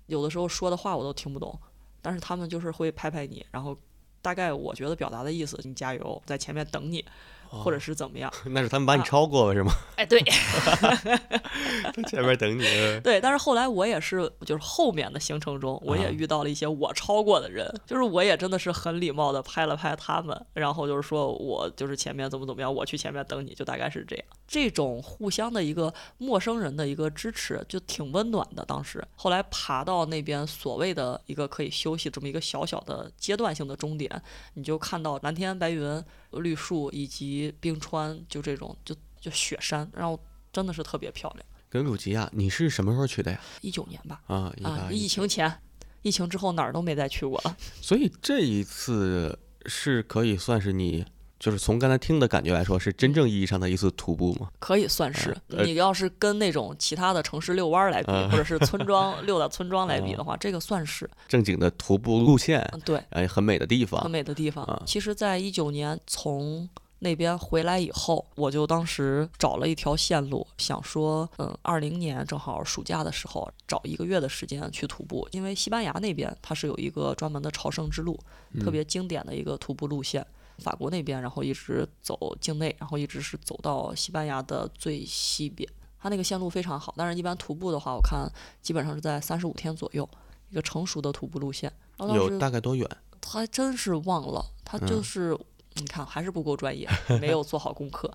[0.07, 1.59] 有的时候说的话我都听不懂，
[2.01, 3.77] 但是他们就是会拍拍你，然后
[4.23, 7.05] 大概我觉得表达的意思，你加油，在前面等你。
[7.49, 8.33] 或者是怎么样？
[8.47, 9.73] 那是他们把你超过了是吗？
[9.97, 10.21] 哎，对，
[11.95, 12.63] 在前面等你。
[13.03, 24.25] 对，但是后来我也是，就是后面的行程中，我也遇到了一些我超过的人，就是我也真的是很礼貌的拍了拍他们，然后就是说我就是前面怎么怎么样，我去前面等你，就大概是这样。
[24.47, 28.65] 这种互相的一个陌生人的一个支持，就挺温暖的。
[28.65, 34.23] 当时后来爬到那边所谓的一个可以休息这么一个小小的阶段性的终点，
[34.55, 36.05] 你就看到蓝天白云。
[36.33, 40.19] 绿树以及冰川，就这种，就就雪山，然后
[40.53, 41.45] 真的是特别漂亮。
[41.69, 43.41] 格鲁吉亚，你是什么时候去的呀？
[43.61, 44.21] 一九年吧。
[44.27, 44.89] 啊啊！
[44.91, 45.61] 疫情前，
[46.03, 47.57] 疫情之后哪儿都没再去过了。
[47.83, 51.05] 所以这一次是可以算是你。
[51.39, 54.49] 就是从刚才听的感觉来说，是真正意义上的一次徒步吗？
[54.59, 55.37] 可以算是。
[55.49, 62.67] 你要是跟那种其他的城市遛弯来比，或者是村庄 遛的村庄来比的话，这个算是正经的徒步路线。
[62.87, 64.01] 对，哎，很美的地方。
[64.01, 64.83] 很美的地方。
[64.87, 66.67] 其实，在一九年从
[66.99, 78.19] 那边回来以后，我就当时找了一条线路，想说，嗯，二零年正好暑假的时候，找一个月的时间去徒步，因为西班牙那边它是有一个专门的朝圣之路，
[78.61, 80.27] 特别经典的一个徒步路线。
[80.61, 85.69] 法国那边，然后一直走境内，然后一直是走到西班牙的最西边。
[85.99, 88.27] 它那个线路非常好，但是一般徒步的话，我看
[88.63, 90.09] 基本上是在三十五天左右，
[90.49, 91.71] 一个成熟的徒步路线。
[91.99, 92.89] 有大概多远？
[93.21, 95.39] 他真是忘了，他就嗯是、
[95.77, 96.89] 你看还是不够专业，
[97.21, 98.11] 没有做好功课。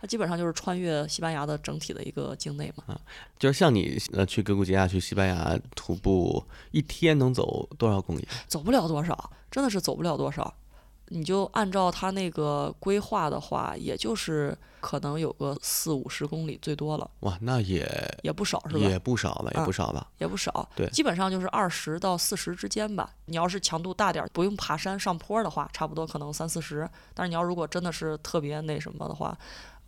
[0.00, 3.00] 它基本上就是穿越西班牙的整体的一个境内嘛，啊
[3.38, 8.26] 就是像你呃去格鲁吉亚、去西班牙徒步，一天能走多少公里？
[8.46, 10.54] 走不了多少，真的是走不了多少。
[11.10, 17.86] 你就按照他那个规划的话，也就是可能有个四五十公里最多了，哇，那也
[18.22, 18.80] 也不少是吧？
[18.80, 20.06] 也不少吧，也啊不少吧。
[20.18, 23.10] 也不少，对基本上就是二十到四十之间吧。
[23.26, 26.88] 你要是强度大点儿，不用爬山上坡的话，差不多可能三四十。
[27.12, 29.36] 但是你要如果真的是特别那什么的话，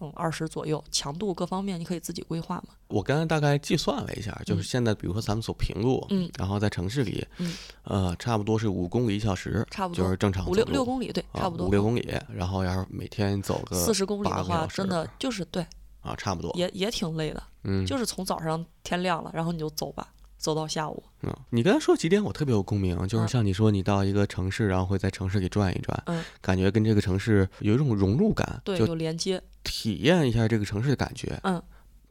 [0.02, 2.74] 嗯，二十左右，强度各方面你可以自己规划嘛。
[2.88, 15.64] 我刚才大概计算了一下，就是嗯现在比如说咱们走平路，嗯然后在城市里，嗯呃，差不多是五公里一小时，差不多就是正常五六六公里，对，啊差不多五六公里，然后要是每天走个四十公里的话，真的就是对，
[16.00, 17.42] 啊，差不多，也也挺累的。
[17.64, 21.02] 嗯，就是从早上天亮了，然后你就走吧，走到下午。
[21.22, 29.40] 嗯，你刚才说几点我特别有共鸣，就是嗯像你说你到一个城市，然后会在城市里转一转，嗯感觉跟这个城市有一种融入感，对，就有连接。
[29.62, 31.38] 体验一下这个城市的感觉。
[31.44, 31.62] 嗯，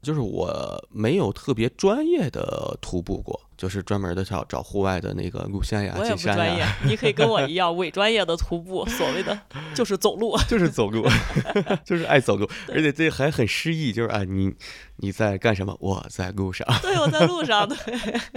[0.02, 9.39] 就是我没有特别专业的徒步过，就是专门的找找户外的那个路线呀、我也进山不专业，，你可以跟我一样伪专业的徒步，所谓的
[9.76, 10.36] 就是走路。
[10.47, 11.06] 就是走路，
[11.86, 14.52] 就是爱走路，而且这还很诗意，就是啊，你
[14.95, 15.78] 你在干什么？
[15.80, 16.67] 我在路上。
[16.82, 17.78] 对，我在路上，对，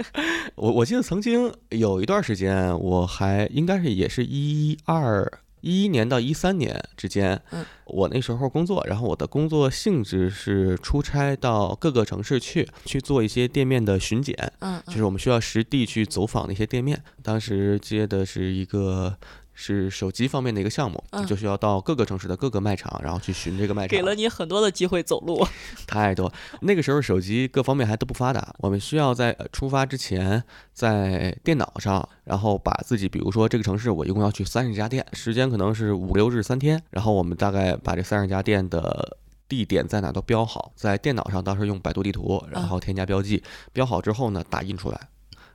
[0.53, 5.27] 我我记得曾经有一段时间，我还应该是也是一二
[5.65, 17.01] 一一年到一三年之间，嗯我那时候工作，然后我的工作性质是出差到各个城市去，去做一些店面的巡检，嗯，就是我们需要实地去走访那些店面。
[17.23, 19.17] 当时接的是一个。
[19.55, 23.97] 是手机方面的一个项目，嗯就需要到各个城市的各个卖场，然后去寻这个卖场。
[23.97, 25.43] 给了你很多的机会走路。
[25.87, 26.31] 太多。
[26.61, 39.17] 那个时候手机各方面还都不发达，我们需要在呃出发之前，在电脑上，然后把自己，比如说这个城市我一共要去三十家店，时间可能是五六日三天，然后我们大概把这三十家店的。
[39.47, 44.99] 地点在哪都标好，在电脑上当时用百度地图，然后添加标记，标好之后呢，打印出来，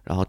[0.05, 0.25] 然后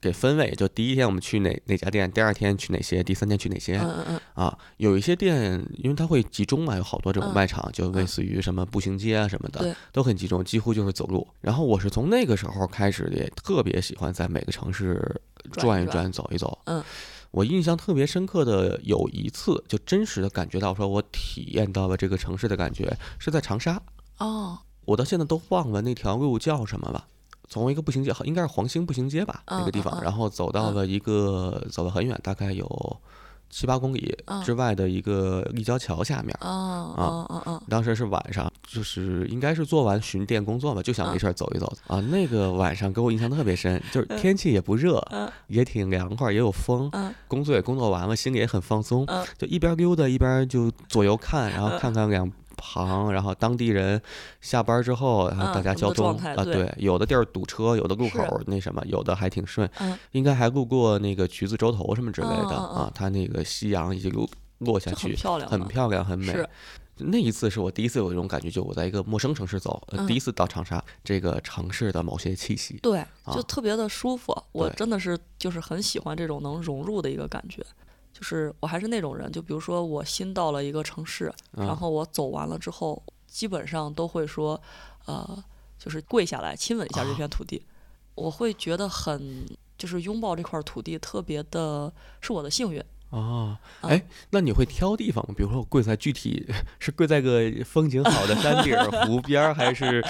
[0.00, 11.26] 给分位，就第一天我们去哪哪家店，第二天去哪些，第三天去哪些，嗯嗯嗯，啊，有一些店，因为它会集中嘛，有好多这种嗯卖场，就类似于什么步行街啊什么对的，都很集中，几乎就是走路。
[11.40, 15.20] 然后我是从那个时候开始，也特别喜欢在每个城市
[15.52, 16.58] 转一转走一走。
[16.64, 16.82] 嗯，
[17.30, 23.80] 我印象特别深刻的有一次，就真实的感觉到，说我体验到了这个城市的感觉，是在长沙。
[24.18, 27.06] 哦，我到现在都忘了那条路叫什么了。
[27.48, 32.96] 从一个步行街，应该是黄兴步行街吧，那个地方，然后走到了一个走了很远，大概有
[33.48, 36.36] 七八公里嗯之外的一个立交桥下面。
[36.40, 41.72] 哦哦哦哦，当时是晚上，就是应该是做完巡店工作吧，就想没事儿走一走。
[41.86, 42.00] 啊。
[42.00, 45.30] 那个晚上给我印象特别深， 就是天气也不热，嗯。
[45.46, 47.14] 也挺凉快，也有风，嗯。
[47.28, 49.24] 工作也工作完了，心里也很放松，嗯。
[49.38, 51.78] 就一边溜达一边就左右看，然后嗯。
[51.78, 54.00] 看看两旁，然后当地人
[54.40, 65.66] 下班之后，然后大家交通啊，对对，有的地儿堵车，有的路是口那什么，有的还挺顺，嗯，应该还路过那个橘子洲头什么之类的啊，它那个夕阳一路落下去很去，漂亮，很。
[65.68, 66.32] 漂亮，很美。
[66.32, 66.48] 是
[66.98, 72.78] 那一次是我第一次有这种感觉，就我在一个陌生城市走，第一次到长沙这个城市的某些气息。
[72.82, 74.34] 对，啊就特别的舒服。
[74.52, 77.62] 我真的是就是很喜欢这种能融入的一个感觉。
[78.16, 84.58] 就是我还是那种人，就比如说我新到了一个城市，嗯然后我走完了之后，基本上都会说，
[85.04, 85.44] 呃，
[85.78, 87.62] 就是跪下来亲吻一下这片土地，
[88.14, 92.82] 我会觉得很就是拥抱这块土地，特别的是我的幸运。
[93.16, 95.34] 哦，嗯哎，那你会挑地方吗？
[95.36, 96.46] 比如说我跪在具体
[96.78, 100.04] 是跪在个风景好的山顶儿、湖边儿，还是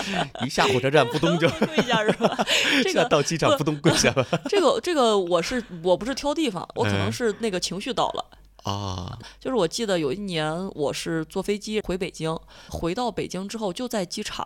[0.45, 2.37] 一下火车站扑通就 跪下是吧？
[2.83, 4.27] 这下个到机场扑通跪下了？
[4.51, 8.25] 这个这个我是我不是挑地方，我可能嗯是那个情绪到了。
[8.65, 12.37] 啊，就是我记得有一年我是坐飞机回北京，
[12.69, 14.45] 回到北京之后就在机场，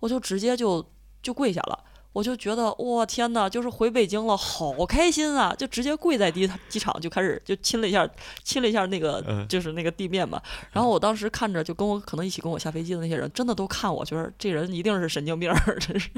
[0.00, 0.84] 我就直接就
[1.22, 1.78] 就跪下了。
[2.14, 5.54] 我就觉得哇天呐，就是回北京了，好开心啊！
[5.58, 8.08] 就直接跪在机机场就开始就亲了一下，
[8.42, 10.40] 亲了一下那个嗯就是那个地面嘛。
[10.72, 16.08] 然后我当时看着就跟我可能一起跟我下飞机的那些人，真的都看我，觉得这人一定是神经病，真是。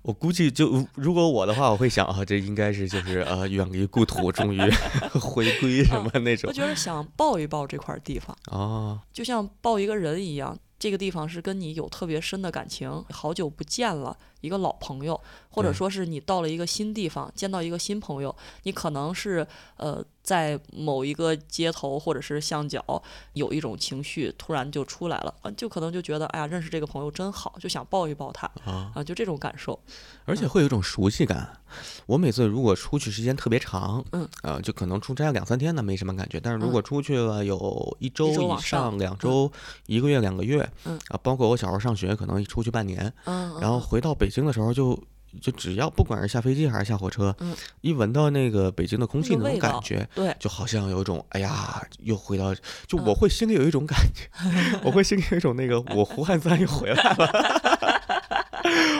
[0.00, 4.58] 我估计就如果我的话，我会想啊，这应该是就是呃远离故土，终于
[5.20, 8.34] 回归什么那种我觉得想抱一抱这块地方。
[8.46, 15.20] 啊，就像抱一个人一样，这个地方是跟你有特别深的感情，好久不见了，一个老朋友，
[15.50, 19.46] 或者说是你到了一个新地方，见到一个新朋友，你可能是
[19.76, 23.02] 呃在某一个街头或者是巷角，
[23.34, 29.78] 有一种情绪突然就出来了，啊，就可能就觉得，哎呀，认识这个朋友真好，就想抱一抱他啊，就这种感受，
[30.24, 31.60] 而且会有一种熟悉感。
[32.06, 39.50] 我每次如果出去时间特别长，嗯，啊，就可能出差两三天呢没什么感觉，但是如果出去了有一周以上、两周、
[39.86, 44.96] 一个月、两个月，嗯，啊，包括我小时候上学，可能出去半年，嗯，然后回到北京的时候就。
[45.42, 52.54] 就只要不管是下飞机还是下火车，嗯，一闻到那个北京的空气那种感觉，对，就好像有一种哎呀，又回到，
[52.86, 54.30] 就我会心里有一种感觉，
[54.82, 57.95] 我会心里有一种那个我胡汉三又回来了。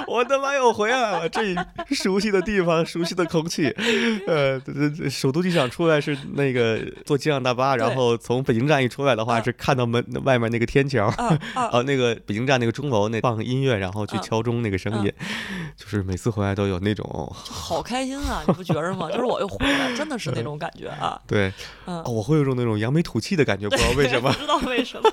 [0.09, 1.29] 我他妈又回来了！
[1.29, 1.41] 这
[1.95, 3.69] 熟悉的地方，熟悉的空气，
[4.27, 4.61] 呃，
[5.11, 11.07] 首都机场出来是那个坐机场大巴，然后从北京站一出来的话是看到门外面那个天桥，
[11.55, 15.13] 啊， 那个北京站那个钟楼那放音乐，然后去敲钟那个声音，
[15.77, 18.43] 就是每次回来都有那种好开心啊！
[18.47, 19.11] 你不觉着吗？
[19.11, 21.21] 就是我又回来，真的是那种感觉啊！
[21.27, 21.53] 对，
[21.87, 25.11] 嗯，我会有种那种扬眉吐气的感觉，不知道为什么，不知道为什么。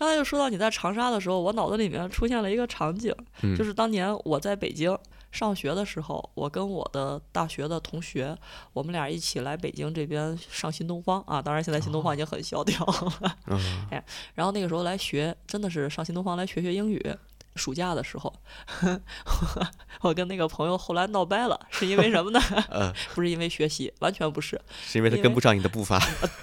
[0.00, 3.14] 刚才就说到你在长沙的时候，我脑子里面出现了一个场景，
[3.54, 4.98] 就是当年我在北京
[5.30, 8.34] 上学的时候，我跟我的大学的同学，
[8.72, 13.36] 我们俩一起来北京这边上新东方啊，当然现在新东方已经很萧条了，
[13.92, 17.14] 哎，然后那个时候来学，真的是上新东方来学学英语。
[17.56, 18.32] 暑假的时候，
[20.02, 22.40] 我跟那个朋友后来闹掰了，是因为什么呢？
[23.14, 25.98] 不是因为学习，完全不是，是因为他跟不上你的步伐。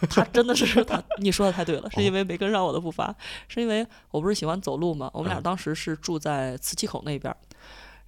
[0.09, 3.15] 他真的是他，你说的太对了， 是因为没跟上我的步伐，
[3.47, 5.09] 是因为我不是喜欢走路吗？
[5.13, 7.33] 我们俩当时是住在磁器口那边，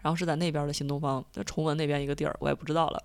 [0.02, 3.02] 然后是在那边的新东方，在崇文那边一个地儿，我也不知道了。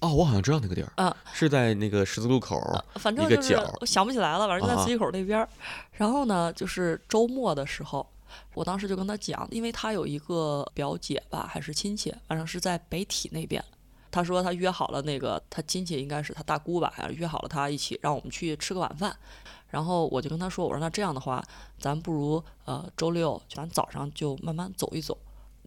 [0.00, 2.60] 哦，我好像知道那个地儿，嗯，是在那个十字路口，
[2.96, 5.48] 反正就是想不起来了，反正就在磁器口那边。
[5.92, 8.06] 然后呢，就是周末的时候。
[8.54, 13.64] 我当时就跟他讲，因为他有一个表姐吧，还是亲戚，反正是在北体那边。
[14.10, 19.14] 他说他约好了那个他亲戚应该是他大姑吧，约好了他一起让我们去吃个晚饭。
[19.68, 21.42] 然后我就跟他说，我说那这样的话，
[21.78, 25.18] 咱不如呃周六咱早上就慢慢走一走，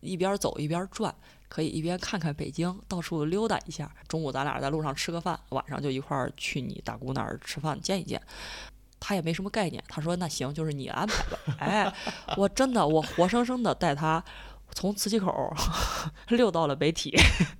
[0.01, 1.13] 一边走一边转，
[1.47, 3.93] 可以一边看看北京，到处溜达一下。
[4.07, 8.19] 中午咱俩在路上吃个饭，晚上就一块儿去你大姑那儿吃饭见一见。
[8.99, 11.55] 他也没什么概念，他说那行，就是你安排吧。
[11.59, 11.93] 哎，
[12.38, 14.23] 我真的，我活生生的带他
[14.73, 15.53] 从磁器口
[16.29, 17.17] 溜到了北体，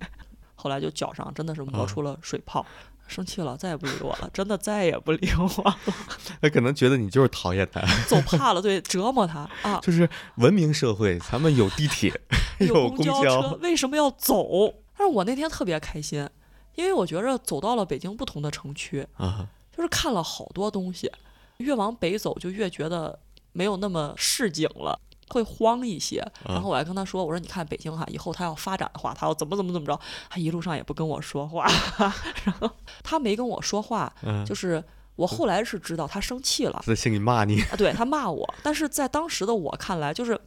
[0.54, 2.64] 后来就脚上真的是磨出了水泡，
[3.08, 5.76] 生气了，再也不理我了，真的再也不理我了。
[6.40, 9.80] 他可能觉得你就是讨厌他，走怕了，对，折磨他啊。
[9.82, 12.12] 就是文明社会，咱们有地铁，
[12.60, 14.72] 有公交车，为什么要走？
[14.96, 16.28] 但是我那天特别开心，
[16.74, 21.10] 因为我觉着走到了北京不同的城区啊，就是看了好多东西。
[21.60, 23.18] 越往北走，就越觉得
[23.52, 26.24] 没有那么市井了，会慌一些。
[26.44, 31.66] 然后我还跟他说：“我说你看北京哈，以后他要发展的话，他要怎么怎么怎么着，他一路上也不跟我说话。
[32.44, 32.70] 然后
[33.02, 34.12] 他没跟我说话，
[34.44, 34.82] 就是
[35.16, 37.76] 我后来是知道他生气了，在心里骂你啊？
[37.76, 40.40] 对他骂我，但是在当时的我看来，就是。”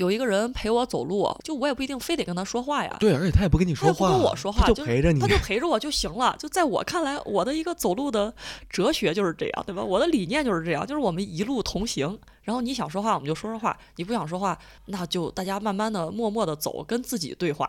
[0.00, 2.96] 有一个人陪我走路，就我也不一定非得跟他说话呀。
[2.98, 6.34] 对，而且他也不跟你说话，他不跟我说话，就陪着你，他就陪着我就行了。
[6.38, 8.32] 就在我看来，我的一个走路的
[8.70, 9.84] 哲学就是这样，对吧？
[9.84, 12.18] 我的理念就是这样，就是我们一路同行。
[12.42, 17.68] 然后你想说话，我们就说说话；你不想说话，那就大家慢慢的、默默的走，跟自己对话。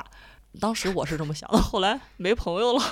[0.59, 2.83] 当时我是这么想的，后来没朋友了，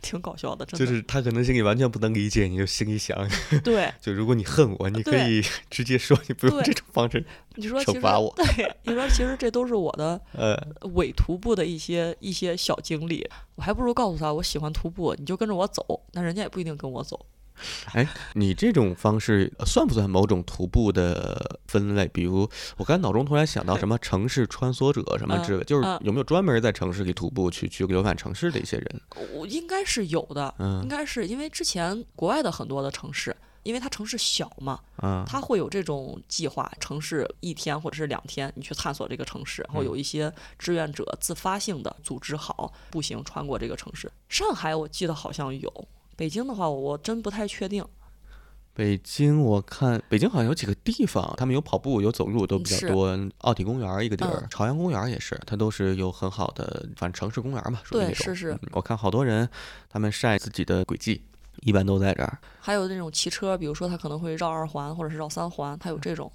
[0.00, 0.64] 挺搞笑的。
[0.64, 3.16] 真的，就是他可能心里完全不能理解，你就心里想，
[3.62, 7.24] 对， 就如果你恨我，你可以直接说，你不用这种方式，
[7.56, 8.32] 你说惩罚我。
[8.36, 10.56] 对，你说其实这都是我的 呃
[10.94, 17.26] 伪徒步的一些一些小经历，我还不如告诉他我喜欢徒步，你就跟着我走，那人家也不一定跟我走。
[17.92, 22.08] 哎，你这种方式算不算某种徒步的分类？
[22.08, 29.00] 比如，我刚才脑中突然想到什么城市穿梭者什么之类，就是有没有专门在城市里徒步去去游览城市的一些人？
[29.34, 44.10] 我应该是有的，应该是因为之前国外的很多的城市，因为它城市小嘛，嗯，它会有这种计划，城市一天或者是两天，你去探索这个城市，然后有一些志愿者自发性的组织好步行穿过这个城市。
[44.28, 45.88] 上海我记得好像有。
[46.20, 47.82] 北京的话，我真不太确定。
[48.74, 53.18] 北京，我看北京好像有几个地方，他们有跑步，有走路，都比较多。
[53.38, 58.14] 奥体公园一个地儿，朝阳公园也是，它都是有很好的，反正城市公园嘛，属于那种。
[58.14, 58.58] 对，是是。
[58.72, 59.48] 我看好多人，
[59.88, 61.22] 他们晒自己的轨迹，
[61.62, 62.38] 一般都在这儿。
[62.60, 66.30] 还有那种骑车，比如说他可能会绕二环或者是绕三环，他有这种。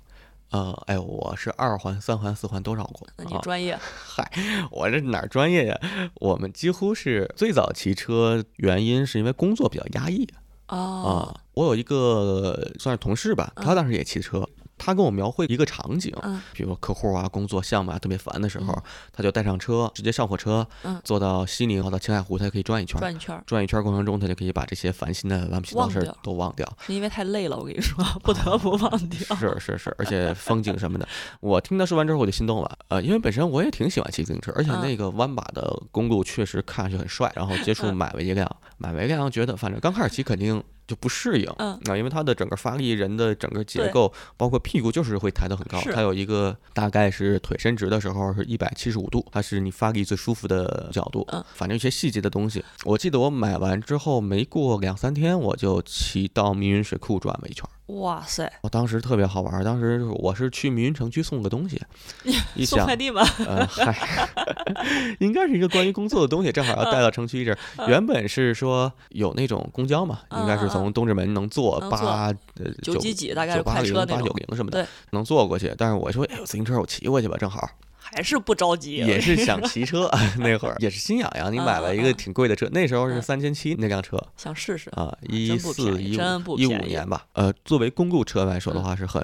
[0.51, 3.07] 呃，哎，我是二环、三环、四环都绕过。
[3.17, 3.77] 那你专业？
[3.81, 4.31] 嗨，
[4.71, 5.79] 我这哪儿专业呀？
[6.15, 10.27] 我们几乎是最早骑车，原因是因为工作比较压抑。
[10.67, 18.81] 啊，我有一个算是同事吧，他当时也骑车，他跟我描绘一个场景，嗯比如说客户啊、工作项目啊特别烦的时候，嗯
[19.13, 22.99] 他就带上车，直接上火车，嗯坐到西宁或，到青海湖，他就可以转一圈。
[22.99, 26.67] 转一圈儿，转一圈儿过程中，他就可以把这些烦心的乱七八糟事儿都忘掉。
[26.85, 29.35] 是因为太累了，我跟你说，不得不忘掉。
[29.37, 31.07] 是是是，而且风景什么的，
[31.39, 32.77] 我听他说完之后我就心动了。
[32.89, 37.31] 呃，因为本身我也挺喜欢骑自行车，而且嗯那个弯把的公路确实看上去很帅。
[37.35, 45.79] 然后接触嗯买了一辆，买了一辆，觉得反正刚开始骑肯定就不适应，嗯啊，因为它的整个发力、人的整个结构，包括屁股就是会抬得很高。
[45.81, 51.25] 是它有一个大概是腿伸直的时候是一百七十五度，它是你发力最舒服的角度。
[51.31, 57.69] 嗯反正一些细节的东西，我记得我买完之后没过两三天，我就骑到密云水库转了一圈儿。
[57.87, 61.79] 哇塞，我当时特别好玩儿，当时我是去密云城区送个东西，
[62.55, 63.21] 一想送快，递吗？
[63.45, 64.27] 呃，嗨，
[65.19, 67.87] 应该是一个关于工作的东西，正好要带到城区这儿。
[67.87, 75.71] 原本是说有那种公交嘛，应该是从东直门能坐八呃九九几几，大概是九八零八九零什么的，能坐过去。
[75.77, 77.69] 但是我说，哎，有自行车我骑过去吧，正好
[78.05, 78.97] 还是不着急。
[78.97, 81.51] 也是想 骑车，那会儿也是心痒痒。
[81.51, 84.89] 你买了一个挺贵的车，那时候是嗯三千七那辆车，想试试。
[84.91, 87.25] 啊，一四一五一五年吧。
[87.33, 89.21] 呃，作为公路车来说的嗯话，是很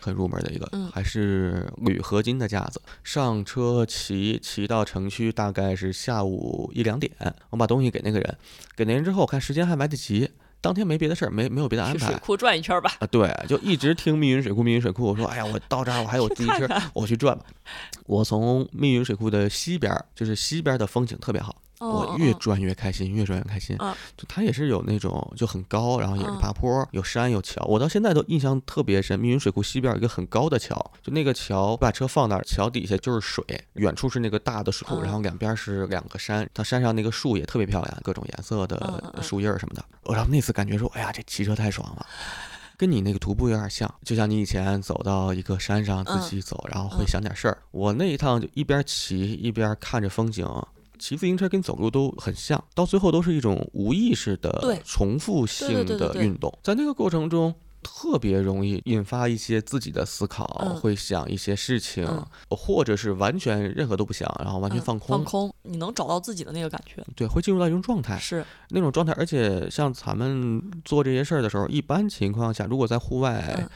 [0.00, 2.80] 很入门的一个，嗯还是铝合金的架子。
[3.04, 7.12] 上车骑骑到城区大概是下午一两点，
[7.50, 8.38] 我把东西给那个人，
[8.74, 10.30] 给那人之后，看时间还来得及。
[10.62, 12.94] 当天没别的事儿，没没有别的安排去水库转一圈吧。
[13.00, 15.04] 啊，对，就一直听密云水库，密云水库。
[15.04, 17.44] 我说，哎呀，我到这儿我还有自行车，我去转吧。
[18.06, 23.76] 我从密云水库的西边儿，就是西边儿的风景特别好，我越哦转越开心，越转越开心。
[23.80, 27.64] 嗯就它也是有那种就很高，然后也是嗯爬坡，有山有桥。
[27.66, 29.18] 我到现在都印象特别深。
[29.18, 36.48] 密云水库西边有一个很高的桥，就那个桥，把车放那儿，桥底下就是水，远处是那个大的水库，嗯然后两边是两个山。
[36.54, 39.84] 它山上那个树也特别漂亮，各种颜色的树叶儿什么的。
[40.04, 42.06] 我然后那次感觉说，哎呀，这骑车太爽了。
[42.78, 47.58] 跟你那个徒步有点像，就像你以前走到一个山上自嗯己走，然后会嗯想点事儿。
[47.70, 50.44] 我那一趟就一边骑一边看着风景，
[51.02, 57.52] 骑自行车跟走路都很像，到最后都是一种无意识的重复性的运动，在那个过程中。
[57.84, 67.04] 特别容易引发一些自己的思考，嗯会想一些事情，嗯或者是完全任何都不想，然后完全嗯放空，放空，你能找到自己的那个感觉。
[67.16, 68.16] 对，会进入到一种状态。
[68.20, 73.68] 是，那种状态，而且像咱们做这些事儿的时候，一般情况下，如果在户外，嗯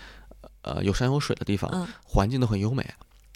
[0.63, 2.89] 呃，有山有水的地方，嗯环境都很优美。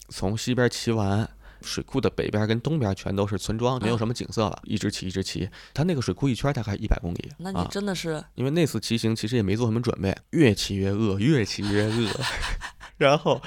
[0.08, 1.28] 从西边骑完，
[1.62, 5.48] 水库的北边跟东边全都是村庄，没有嗯什么景色了，一直骑一直骑。
[5.74, 12.08] 它那个水库一圈大概一百公里，那你啊，真的是因为那次骑行其实也没做什么准备，越骑越饿，越骑越饿。
[12.96, 13.40] 然后，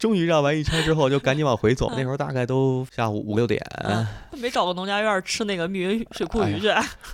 [0.00, 1.88] 终于绕完一圈之后，就赶紧往回走。
[1.90, 4.04] 那时候大概都下午五六点，嗯
[4.40, 6.68] 没找个农家院儿吃那个密云水库哎鱼去。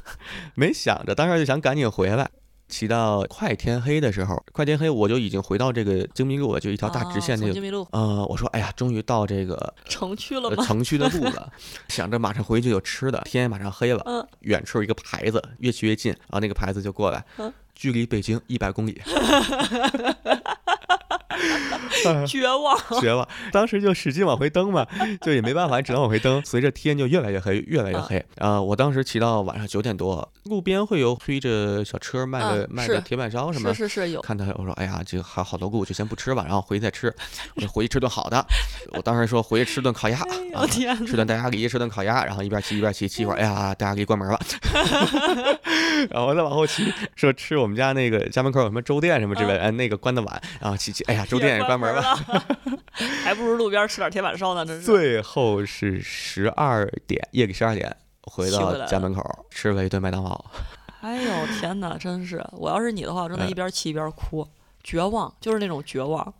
[0.57, 2.31] 没想着，当时就想赶紧回来。
[2.69, 7.87] 骑到快天黑的时候，快天黑我就已经回到这个京密路了，就一条大直线那个。
[7.93, 11.53] 呃，我说，哎呀，终于到这个 城区了城区的路了，
[11.89, 14.03] 想着马上回去有吃的，天也马上黑了。
[14.07, 19.01] 嗯，远处有一个牌子，越骑越近，然后那个牌子就过来，嗯距离北京一百公里，
[22.27, 22.77] 绝望。
[23.01, 23.27] 绝望！
[23.53, 24.87] 当时就使劲往回蹬嘛，
[25.21, 26.43] 就也没办法，只能往回蹬。
[26.45, 28.25] 随着天就越来越黑，越来越黑。
[28.39, 33.89] 啊、我当时骑到晚上九点多，路边会有推着小车卖的、嗯卖的铁板烧什么是。
[33.89, 37.13] 是是有，看到，我说，哎呀，这个还有好多路，就先不吃吧，然后回去再吃。
[37.55, 38.45] 我说回去吃顿好的。
[38.93, 40.19] 我当时说回去吃顿烤鸭，
[41.07, 44.39] 吃顿大鸭梨，吃顿烤鸭，然后一边骑一边骑，骑一会儿，哎呀，大鸭梨关门了，
[46.11, 52.01] 然后再往后骑，说吃我们家那个家门口有什么粥店什么之类的，哎，那个关的晚，然后去去，哎呀， 粥店也关门了。
[52.01, 52.45] 了，
[53.25, 54.65] 还不如路边吃点铁板烧呢。
[54.65, 54.83] 真是。
[54.83, 60.45] 最后是十二点，夜里十二点回到家门口，吃了一顿麦当劳。
[61.01, 62.45] 哎呦天哪，真是！
[62.53, 64.47] 我要是你的话，我真的哎一边气一边哭，
[64.83, 66.35] 绝望，就是那种绝望。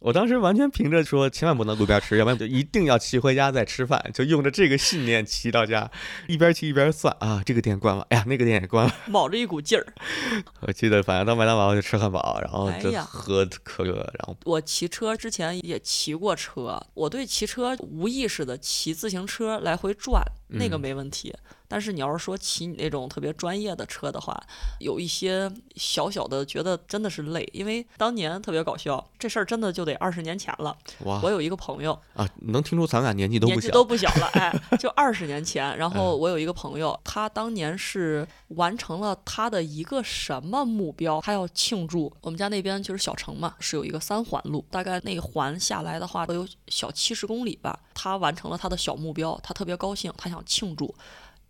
[0.00, 5.90] 我当时完全凭着说千万不能路边吃，要不然就一定要骑回家再吃饭，就用着这个信念骑到家，
[6.28, 8.94] 一边骑一边算啊，这个店关了，哎呀，那个店也关了。
[9.06, 9.86] 卯着一股劲儿。
[10.62, 21.34] 我记得反正到麦当劳就吃汉堡，然后就喝可乐，然后我骑车之前也骑过车，我对骑车无意识的骑自行车来回转，那个嗯没问题。
[21.68, 24.42] 但是你要是说骑你那种特别专业的车的话，
[24.80, 30.76] 有一些小小的觉得真的是累，因为当年特别搞笑，这事儿真的就得二十年前了。
[31.04, 35.76] 哇我有一个朋友，啊，能听出咱俩年纪都不小，年纪都不小了，哎， 就二十年前。
[35.76, 42.12] 然后嗯我有一个朋友，他当年是完成了他的一个什么目标，他要庆祝。
[42.22, 47.78] 我们家那边就是小城嘛，是有一个三环路，大概那个环下来的话都有小七十公里吧。
[47.94, 50.94] 他完成了他的小目标，他特别高兴，他想庆祝。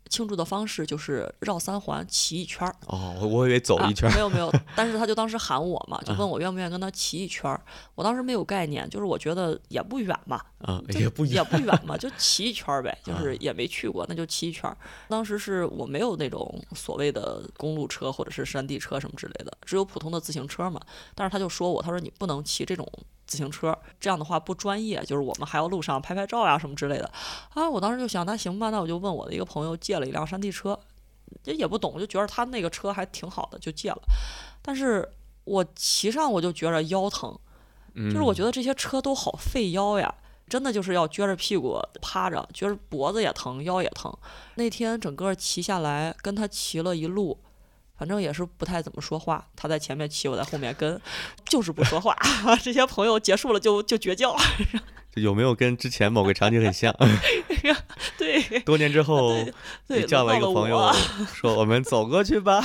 [0.09, 2.75] 庆祝的方式就是绕三环骑一圈儿。
[2.87, 4.15] 哦，我我以为走一圈儿、啊。
[4.15, 7.61] 没有没有， 但是他就当时喊我嘛，就问我愿不愿意跟他骑一圈儿。
[7.95, 14.77] 我当时没有概念，就是我觉得也不远嘛，啊，也不远也不远嘛，就骑一圈儿呗，就是也没去过，那就骑一圈儿。
[15.09, 20.81] 当时是我没有那种所谓的公路车或者是山地车什么之类的，只有普通的自行车嘛。
[21.15, 22.85] 但是他就说我，他说你不能骑这种
[23.25, 27.09] 自行车，这样的话不专业，就是我们还要路上拍拍照呀什么之类的。
[27.51, 30.77] 啊，我当时就想，那行吧，那我就问我的一个朋友借了一辆山地车，
[31.45, 34.03] 这也不懂，就觉得他那个车还挺好的，就借了。
[34.61, 35.09] 但是
[35.45, 37.39] 我骑上我就觉着腰疼，
[37.95, 40.13] 就是我觉得这些车都好费腰呀。
[40.49, 44.13] 真的就是要撅着屁股趴着，撅着脖子也疼，腰也疼。
[44.57, 47.39] 那天整个骑下来，跟他骑了一路，
[47.97, 49.47] 反正也是不太怎么说话。
[49.55, 51.01] 他在前面骑，我在后面跟，
[51.49, 52.17] 就是不说话。
[52.63, 54.35] 这些朋友结束了就就绝交。
[55.15, 56.95] 有没有跟之前某个场景很像？
[58.17, 59.33] 对，多年之后，
[59.89, 60.93] 对你叫了一个朋友
[61.35, 62.63] 说：“我们走过去吧。”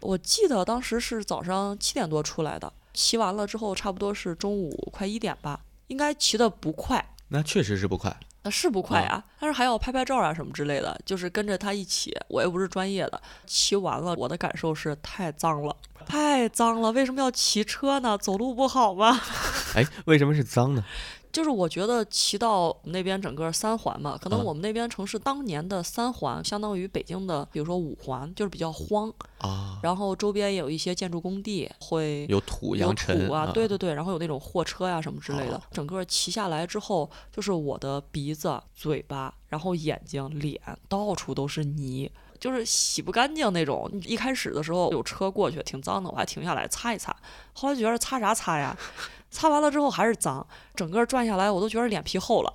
[0.00, 5.60] 我记得当时是早上七点多出来的，骑完了之后差不多是中午快一点吧。
[5.88, 12.16] 应该骑的不快，那确实是不快，那是不快啊，但是还要拍拍照啊什么之类的，就是跟着他一起。
[12.28, 15.76] 我又不是专业的，骑完了，我的感受是太脏了，
[16.06, 16.92] 太脏了。
[16.92, 18.16] 为什么要骑车呢？
[18.18, 19.20] 走路不好吗？
[19.76, 20.84] 哎，为什么是脏呢？
[21.32, 29.78] 就是我觉得骑到那边整个三环嘛，可能我们那边城市当年的三环相当于北京的，比如说五环，就是比较荒啊。
[29.82, 35.60] 然后周边也有一些建筑工地，会有土扬尘啊，对对对，然后有那种货车呀什么之类的。
[35.70, 43.90] 整个骑下来之后，就是我的鼻子、嘴巴，然后眼睛、脸到处都是泥，就是洗不干净那种。
[44.04, 47.16] 一开始的时候有车过去挺脏的，我还停下来擦一擦，
[47.54, 48.76] 后来觉得擦啥擦呀？
[49.32, 52.54] 擦完了之后还是脏，整个转下来我都觉得脸皮厚了，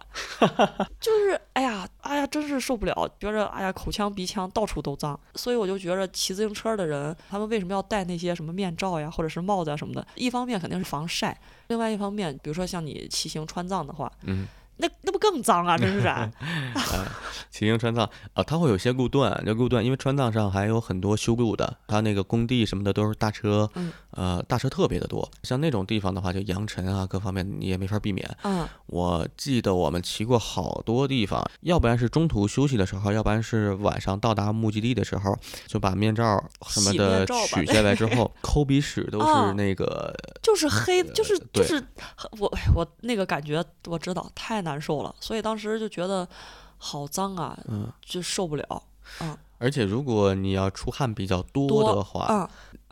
[1.02, 10.08] 就是哎呀哎呀，真是受不了，觉着哎呀口腔鼻腔到处都脏，所以我就觉着骑自行车的人，他们为什么要戴那些什么面罩呀，或者是帽子啊什么的？
[10.16, 14.48] 一方面肯定是防晒，另外一方面，比如说像你骑行川藏的话，嗯。
[14.78, 15.76] 那那不更脏啊！
[15.78, 16.32] 真是啊，
[17.50, 23.68] 骑行川藏啊，它会有些路段，那路段因为川藏上还有很多修路的，它那个工地什么的都是大车，
[24.12, 25.28] 呃，大车特别的多。
[25.42, 28.30] 像那种地方的话，就扬尘啊，各方面你也没法避免。
[28.44, 40.14] 嗯，我记得我们骑过好多地方，要不然是中途休息的时候，要不然是晚上到达目的地的时候，就把面罩什么的取下来之后， 抠鼻屎都是那个，
[40.44, 41.84] 就是黑，就是就是
[42.38, 44.62] 我我那个感觉我知道太。
[44.67, 46.28] 难受了，所以当时就觉得
[46.78, 48.84] 好脏啊，嗯，就受不了，
[49.22, 49.38] 嗯。
[49.60, 52.50] 而且如果你要出汗比较多的话，嗯，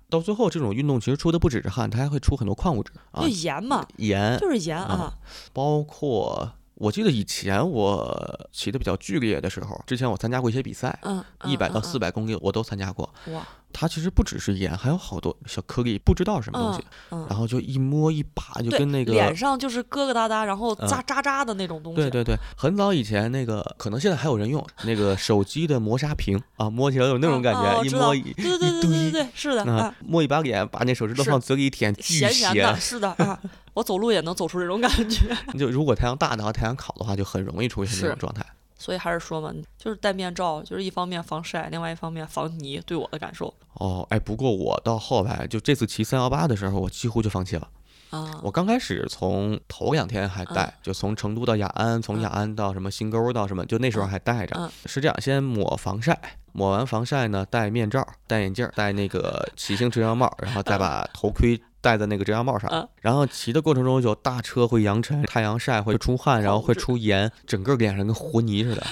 [0.10, 5.14] 到最后这种运动其实出的不只是汗，它还会出很多矿物质啊，就盐嘛，盐就是盐啊，
[5.52, 6.54] 包括。
[6.78, 13.10] 我记得以前我骑的比较剧烈的时候，之前我参加过一些比赛，嗯，一百到四百公里我都参加过。
[13.28, 13.48] 哇，
[13.78, 16.82] 它其实不只是盐，还有好多小颗粒，不知道什么东西。
[17.12, 21.98] 嗯，然后就一摸一把，就跟那个脸上就是疙疙瘩瘩，然后渣渣渣的那种东西。
[21.98, 33.38] 对对对，很早以前那个，可能现在还有人用那个手机的磨砂屏啊，摸起来有那种感觉，一摸一对对对对对，是的，啊摸一把脸，把那手指头放嘴里一舔，巨咸的，是的啊。
[33.74, 35.36] 我走路也能走出这种感觉。
[35.60, 38.42] 就如果太阳大的话，太阳烤的话，就很容易出现这种状态。
[38.78, 42.82] 所以还是说嘛，就是戴面罩，就是一方面防晒，另外一方面防泥。
[42.86, 43.54] 对我的感受。
[43.76, 47.70] 哦，哎，不过我到后来，就这次骑三幺八的时候，我几乎就放弃了。
[48.10, 48.40] 啊。
[48.44, 54.72] 我刚开始从头两天还戴，就从成都到雅安，从雅安到什么新沟到什么，就那时候还戴着。
[54.86, 56.20] 是这样，先抹防晒，
[56.56, 61.62] 抹完防晒呢，戴面罩，戴眼镜，戴那个骑行遮阳帽，然后再把头盔。
[61.82, 68.84] 戴在那个遮阳帽上，然后骑的过程中有大车会扬尘，太阳晒会出汗，然后会出盐，整个脸上跟和泥似的。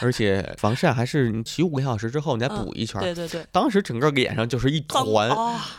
[0.00, 3.00] 而且防晒还是你骑五个小时之后你再补一圈。
[3.00, 3.46] 对对对。
[3.52, 5.30] 当时整个脸上就是一团，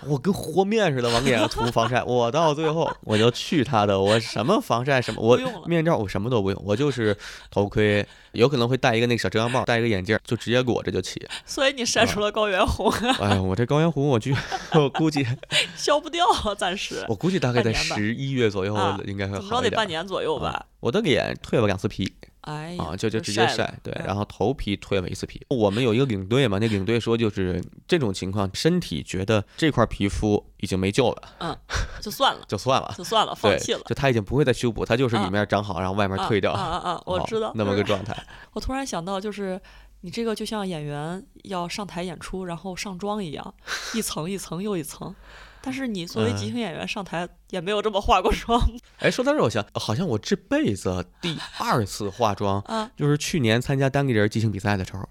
[0.08, 2.02] 我跟和面似的往脸上涂防晒。
[2.04, 5.38] 我到最后我就去他的，我什么防晒什么，我
[5.68, 7.14] 面罩我什么都不用，我就是
[7.50, 11.22] 头盔，有可能会戴一个那个小遮阳帽，戴一个眼镜，就直接裹着就骑。
[11.46, 12.92] 所以你晒出了高原红。
[13.20, 14.36] 哎呀，我这高原红，我去，
[14.74, 15.26] 我估计
[15.76, 16.26] 消不掉。
[16.58, 18.76] 暂时，我估计大概在十一月左右
[19.06, 20.66] 应该会好怎么着得半年左右吧。
[20.80, 22.12] 我的脸蜕了两次皮，
[22.42, 25.40] 哎啊，就就直接晒，对，然后头皮蜕了一次皮。
[25.48, 31.56] 我们有一个领队嘛，那领队说就是这种情况，身体觉得这块皮肤已经没救了，嗯，
[32.02, 38.16] 就算了，就算了，就算了，放弃了，就他已经不会再修补，他就是里面长好，然后外面退掉，啊啊啊，我知道那么个状态。
[38.54, 39.62] 我突然想到，就是
[40.02, 43.54] 你这个就像演员要上台演出，然后上妆一样，
[43.94, 45.16] 一层一层又一层。
[45.64, 48.60] 但是你作为即兴演员上台也没有这么化过妆。
[48.98, 55.08] 哎，说到这，我想好像我这辈子第二次化妆，啊，就是去年参加单立人即兴比赛的时候，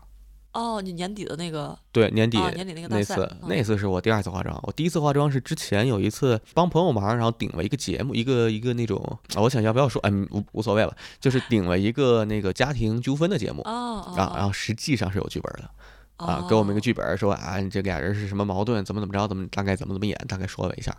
[0.53, 4.59] 哦，你年底的那个对，年底啊年底那个那次，嗯那次是我第二次化妆。
[4.64, 8.98] 我第一次化妆是之前有一次帮朋友忙，然后顶了一个节目，一个一个那种，
[9.34, 13.62] 啊我想要不要说，哎，无无所谓了，就是顶了一个那个家庭纠纷的节目。
[13.62, 15.70] 啊，然后实际上是有剧本的
[16.16, 20.96] 啊，给我们一个剧本说啊，你这俩人是什么矛盾，怎么怎么着，怎么大概怎么怎么演，大概说了一下。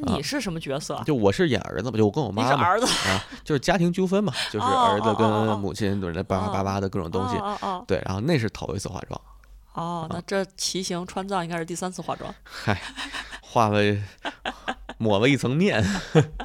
[0.00, 1.02] 那你是什么角色？
[1.04, 7.36] 就我是演儿子嘛，就我跟我妈嘛儿子，啊，就是家庭纠纷嘛，就是哦儿子跟母亲对叭叭叭叭的各种东西。
[7.36, 9.20] 哦哦对，然后那是头一次化妆，
[9.74, 12.34] 哦，那这骑行川藏应该是第三次化妆。
[12.44, 12.80] 嗨，
[13.40, 13.80] 化了
[14.98, 15.84] 抹了一层面。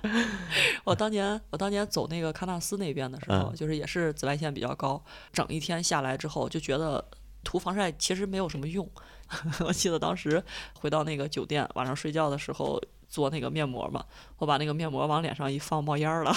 [0.83, 7.03] 我当年我当年走那个喀纳斯那边的时候，嗯就是也是紫外线比较高，整一天下来之后就觉得
[7.43, 8.87] 涂防晒其实没有什么用。
[9.65, 10.43] 我记得当时
[10.79, 12.79] 回到那个酒店，晚上睡觉的时候
[13.13, 14.03] 做那个面膜嘛，
[14.39, 16.31] 我把那个面膜往脸上一放，冒烟儿了，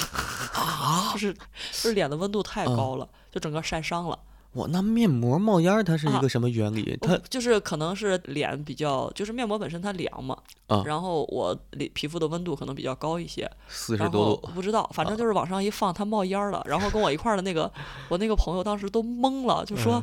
[0.54, 1.38] 啊 就是就
[1.72, 4.18] 是脸的温度太嗯高了，就整个晒伤了。
[4.52, 6.98] 我那面膜冒烟儿，它是一啊个什么原理？
[7.00, 16.62] 它就是可能是脸比较，就是面膜本身它凉嘛，啊然后我脸皮肤的温度可能比较高一些，然四十多度，后不知道，反正就是往上一放，它冒烟儿了。
[16.66, 17.72] 然后跟我一块儿的那个
[18.10, 20.02] 我那个朋友当时都懵了，就说：“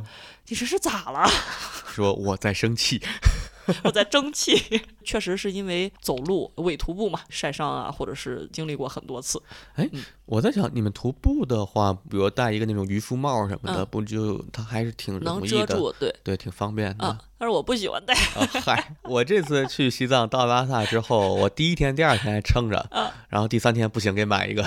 [0.50, 1.28] 你这是咋了
[1.88, 3.00] 说我在生气。？”
[3.86, 4.82] 我在蒸汽。
[5.04, 9.42] 确实是因为走路伪徒步嘛，晒伤啊，或者是经历过很多次。
[9.76, 9.90] 哎
[10.26, 17.06] 我在想，你们徒步的话，比如戴一个那种渔夫帽什么的，嗯不就它还是挺能容易的，遮住，对对，挺方便的。
[17.06, 17.20] 啊。
[17.38, 24.64] 但是我不喜欢戴，啊，嗨，我这次去西藏到拉萨之后，我第一天、第二天还撑着，啊然后第三天不行，给买一个。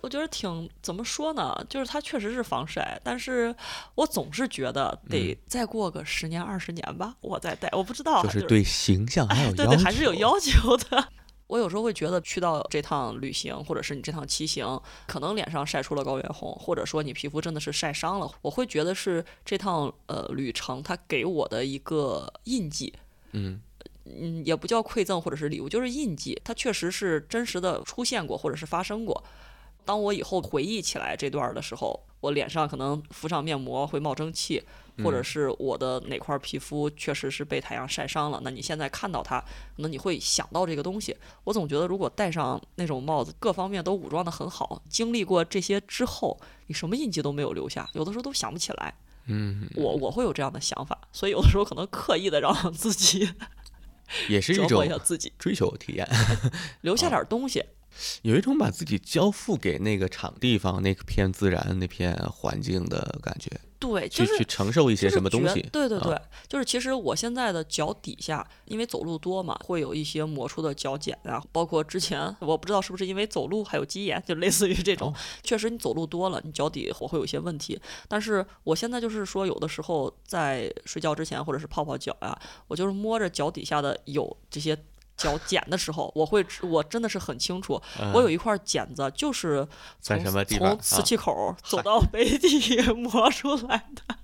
[0.00, 1.54] 我觉得挺怎么说呢？
[1.68, 3.54] 就是它确实是防晒，但是
[3.94, 7.68] 我总是觉得得再过个十年二十年吧，我再戴。
[7.72, 11.08] 我不知道啊，就是对形象还有对要求，对，还是有要求的。
[11.48, 22.92] 我有时候会觉得，去到这趟旅行，或者是你这趟骑行，可能脸上晒出了高原红，或者说你皮肤真的是晒伤了，我会觉得是这趟呃旅程它给我的一个印记。
[23.30, 23.60] 嗯
[24.04, 29.22] 嗯，也不叫馈赠或者是礼物，就是印记，它确实是真实的出现过或者是发生过。
[29.84, 34.64] 当我以后回忆起来这段儿的时候，我脸上可能敷上面膜会冒蒸汽，
[35.04, 38.40] 或者嗯是我的哪块皮肤确实是被太阳晒伤了。
[38.42, 41.16] 那你现在看到它，可能你会想到这个东西。
[41.44, 48.94] 我总觉得，如果戴上那种帽子，各方面都武装的很好，经历过这些之后，你什么印记都没有留下，有的时候都想不起来。
[49.26, 53.28] 嗯，我我会有这样的想法，所以有的时候可能刻意的让自己
[54.28, 56.08] 也是一种自己，追求体验，
[56.82, 57.64] 留下点东西。
[58.22, 65.60] 有一种把自己交付给那个场地方、那片自然、那片环境的感觉，对，就是去去承受一些什么东西。
[65.72, 77.80] 对对对，啊就是其实我现在的脚底下，因为走路多嘛，会有一些磨出的脚茧啊，包括之前我不知道是不是因为走路还有鸡眼，就类似于这种，哦确实你走路多了，你脚底我会有一些问题。
[78.08, 82.38] 但是我现在就是说，有的时候在睡觉之前或者是泡泡脚呀、
[82.68, 84.76] 我就是摸着脚底下的有这些。
[85.16, 89.66] 脚剪的时候，我会我真的是很清楚，嗯我有一块剪子就是
[90.00, 94.16] 从从瓷啊器口走到 杯底磨出来的。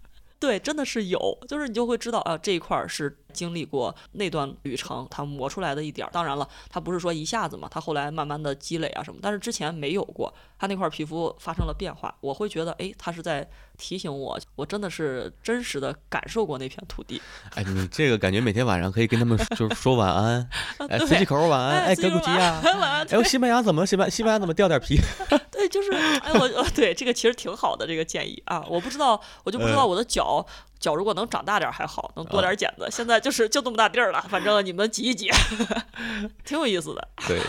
[0.42, 6.10] 对，真的是有，就是你就会知道啊，这一块儿是经历过那段旅程，它磨出来的一点儿。
[6.12, 17.22] 当然了，它不是说一下子嘛，它后来慢慢的积累啊什么，但是之前没有过，它那块皮肤发生了变化，我会觉得，哎，它是在提醒我，我真的是真实的感受过那片土地。
[17.54, 20.48] 哎，你这个感觉每天晚上可以跟他们就是说晚安，
[20.88, 24.98] 哎，对磁器口晚安，哎，格古吉亚，安晚安哎呦，西班牙怎么西班西班牙怎么掉点皮？
[25.62, 30.44] 对，就是哎，我呃 对这个其实挺好的这个建议啊，我不知道，我就不知道我的脚。
[30.80, 32.88] 脚如果能长大点儿还好，能多点儿茧子。
[32.90, 35.30] 现在就是就这么大地儿了，反正你们挤一挤，
[36.44, 37.08] 挺有意思的。
[37.28, 37.40] 对，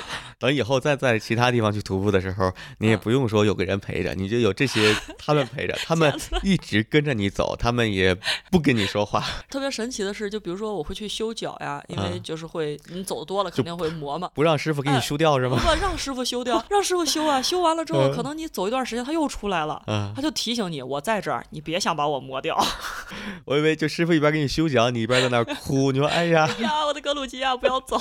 [0.44, 8.14] 等以后再在其他地方去徒步的时候，你也嗯不用说有个人陪着，你就有这些他们陪着，他们一直跟着你走，他们也
[8.52, 14.30] 不跟你说话， 特别神奇的是，就比如说我会去修脚呀，因为嗯就是会你走的多了肯定会磨嘛。
[14.34, 15.58] 不让师傅给你哎修掉是吗？
[15.64, 22.62] 不让师傅修掉， 让师傅修啊，修完了之后，嗯可能你走一段时间，他又出来了，嗯他，就提醒你，我在这儿，你别想把我磨掉。
[23.46, 27.98] 我以为就师傅一边给你修脚，你一边在那儿哭，你说哎呀，哎呀，我的格鲁吉亚，不要走。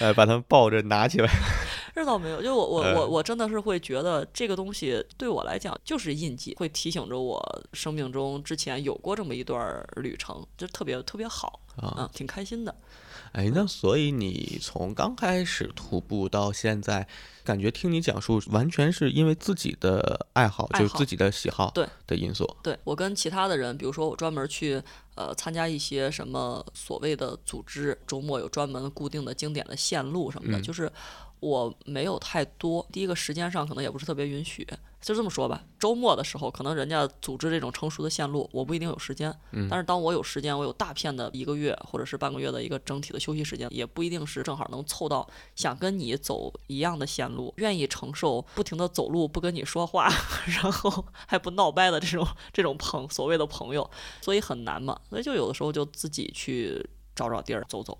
[0.00, 1.28] 哎，把他们抱着拿起来，
[1.94, 12.74] 这倒没有，就我我我嗯我真的是会觉得这个东西对我来讲就是印记，会提醒着我生命中之前有过这么一段旅程，就特别特别好，啊嗯，挺开心的。
[13.32, 17.06] 哎，那所以你从刚开始徒步到现在，
[17.44, 22.48] 感觉听你讲述，完全是因为自己的爱好，爱好就是自己的喜好对的因素。
[22.62, 24.82] 对我跟其他的人，比如说我专门去
[25.14, 30.90] 呃参加一些什么所谓的组织，周末有专门固定的经典的线路什么的，嗯就是
[31.38, 32.84] 我没有太多。
[32.90, 34.66] 第一个时间上可能也不是特别允许，
[35.00, 35.64] 就这么说吧。
[35.78, 39.34] 周末的时候，可能人家组织这种成熟的线路，我不一定有时间。
[39.52, 45.26] 嗯但是当我有时间，我有大片的一个月或者是半个月的一个整体的休息时间，也不一定是正好能凑到
[45.56, 50.08] 想跟你走一样的线路，愿意承受不停的走路不跟你说话，
[50.62, 53.90] 然后还不闹掰的这种这种朋所谓的朋友，
[54.20, 55.00] 所以很难嘛。
[55.08, 57.96] 所以就有的时候就自己去找找地儿走走。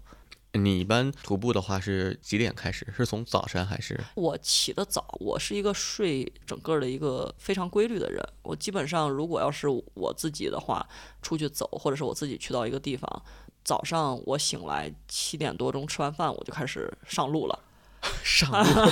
[0.53, 2.86] 你一般徒步的话是几点开始？
[2.96, 3.98] 是从早晨还是？
[4.14, 8.20] 我起得早，我是一个睡整个的一个非常规律的人。
[8.42, 10.86] 我基本上如果要是我自己的话，
[11.22, 13.22] 出去走，或者是我自己去到一个地方，
[13.62, 17.59] 早上我醒来七点多钟吃完饭，我就开始上路了。
[18.24, 18.90] 上路，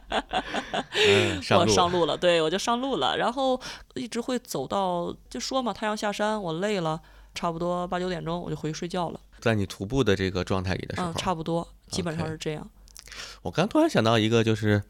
[1.06, 3.60] 嗯，上我路，上路了，对我就上路了，然后
[3.94, 6.98] 一直会走到就说嘛，太阳下山，我累了，
[7.34, 9.20] 差不多八九点钟我就回去睡觉了。
[9.44, 12.66] 在你徒步的这个状态里的时候，嗯，差不多，基本上是这样。
[13.42, 14.82] 我刚突然想到一个，就是，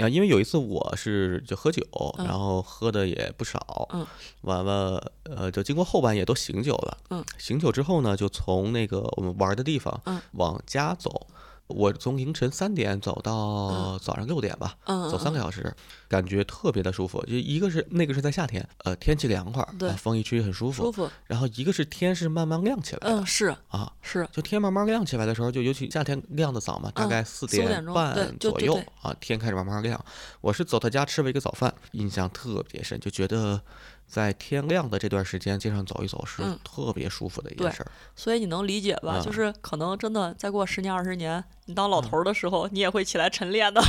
[0.00, 1.82] 啊，因为有一次我是就喝酒，
[2.16, 4.06] 嗯然后喝的也不少，嗯，
[4.40, 11.26] 完了，呃，就经过后半夜都醒酒了，嗯，醒酒之后呢，就从那个我们玩的地方，嗯，往家走。
[11.68, 15.74] 我从凌晨三点走到早上六点吧，嗯，走三个小时，
[16.08, 17.22] 感觉特别的舒服。
[17.26, 20.84] 就一个是那个是在夏天，呃，天气凉快儿，对啊风一吹很舒服。
[20.84, 21.10] 舒服。
[21.26, 30.02] 然后一个是天是慢慢亮起来的嗯，是啊，是，就天慢慢亮起来的时候，就尤其夏天亮的早嘛，大嗯概四四点半左右啊，天开始慢慢亮。
[30.40, 33.60] 我是走他家吃了一个早饭，印象特别深，就觉得
[34.08, 37.90] 在天亮的这段时间街上走一走是嗯特别舒服的一对件事儿。
[38.16, 39.14] 所以你能理解吧？
[39.14, 43.80] 啊就是可能真的再过十年二十年，你当老头儿的时候，你也会起来晨练的。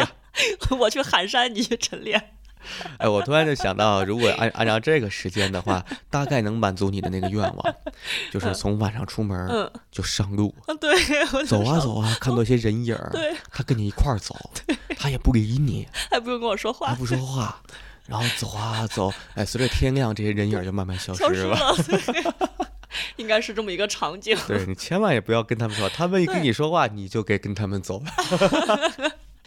[0.78, 2.32] 我去喊山，你去晨练。
[2.98, 7.74] 哎，我突然就想到，如果按按照这个时间的话，大概能满足你的那个愿望，
[8.32, 10.90] 就是从晚上出门嗯，就上路，对，
[11.32, 14.34] 我就走啊走啊，看到一些人影儿，对，他跟你一块儿走，
[14.98, 17.62] 他也不理你，还不用跟我说话，还不说话，
[18.06, 21.58] 然后走啊走，哎，随着天亮，这些人影儿就慢慢消失了。
[23.16, 24.36] 应该是这么一个场景。
[24.46, 28.02] 对你千万也不要跟他们说，他们一跟你说话，你就该跟他们走。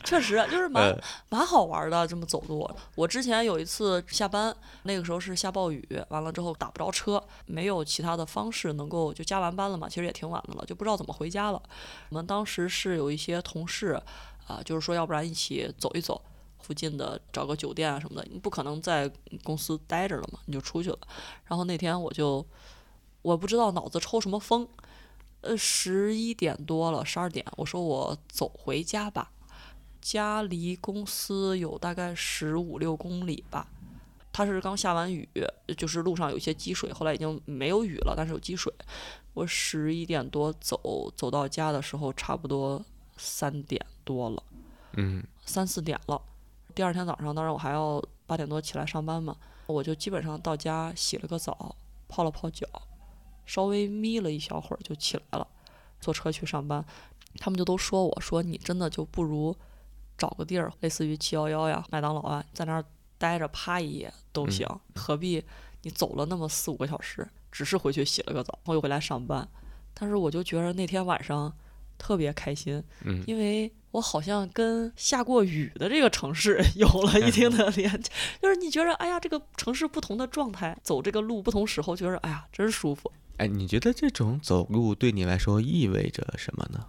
[0.03, 0.97] 确实就是蛮呃，
[1.29, 2.69] 蛮好玩的，这么走路。
[2.95, 11.61] 我之前有一次下班，那个时候是下暴雨，完了之后打不着车，没有其他的方式能够就加完班了嘛，其实也挺晚的了，就不知道怎么回家了。
[12.09, 13.99] 我们当时是有一些同事
[14.47, 16.19] 啊、就是说要不然一起走一走。
[16.69, 19.11] 附近的找个酒店啊什么的，你不可能在
[19.43, 20.99] 公司待着了嘛，你就出去了。
[21.45, 22.45] 然后那天我就，
[23.23, 24.67] 我不知道脑子抽什么风，
[25.41, 29.31] 呃，十一点多了，十二点，我说我走回家吧。
[29.99, 33.65] 家离公司有大概十五六公里吧。
[34.31, 35.27] 他是刚下完雨，
[35.75, 38.71] 就是路上有一些积水，后来已经没有雨了，但是有积水。
[39.33, 42.79] 我十一点多走，走到家的时候差不多
[43.17, 44.43] 三点多了，
[44.93, 46.21] 嗯，三四点了。
[46.79, 49.35] 第二天早上，当然我还要八点多起来上班嘛，
[49.67, 51.75] 我就基本上到家洗了个澡，
[52.07, 52.65] 泡了泡脚，
[53.45, 55.45] 稍微眯了一小会儿就起来了，
[55.99, 56.85] 坐车去上班。
[57.37, 59.53] 他们就都说我说你真的就不如
[60.17, 62.85] 找个地儿，类似于七幺幺呀、麦当劳啊，在那儿
[63.17, 64.65] 待着趴一夜都行，
[64.95, 65.43] 何必
[65.81, 69.45] 你走了那么四五个小时，只是回去洗了个澡，然后又回来上班。
[69.93, 71.53] 但是我就觉得那天晚上
[71.97, 78.11] 特别开心，嗯因为我好像跟下过雨的这个城市 有了一定的连接，
[78.41, 83.11] 就是你觉得哎呀，这个城市不同的状态，走这个路不同时候，觉得哎呀真舒服。
[83.37, 86.85] 哎，你觉得这种走路对你来说意味着什么呢？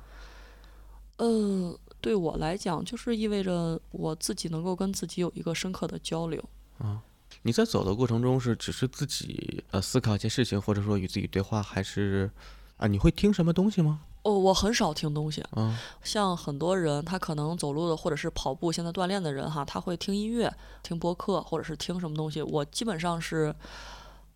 [1.18, 6.42] 嗯，对我来讲，就是意味着我自己能够跟自己有一个深刻的交流。
[7.42, 12.30] 你在走的过程中是只是自己呃思考一些事情，或者说与自己对话，还是
[12.76, 14.00] 啊你会听什么东西吗？
[14.22, 20.52] 哦，我很少听东西，嗯，像很多人，他可能走路的或者是跑步，现在锻炼的人哈，他会听音乐、
[20.82, 22.42] 听播客，或者是听什么东西。
[22.42, 23.54] 我基本上是，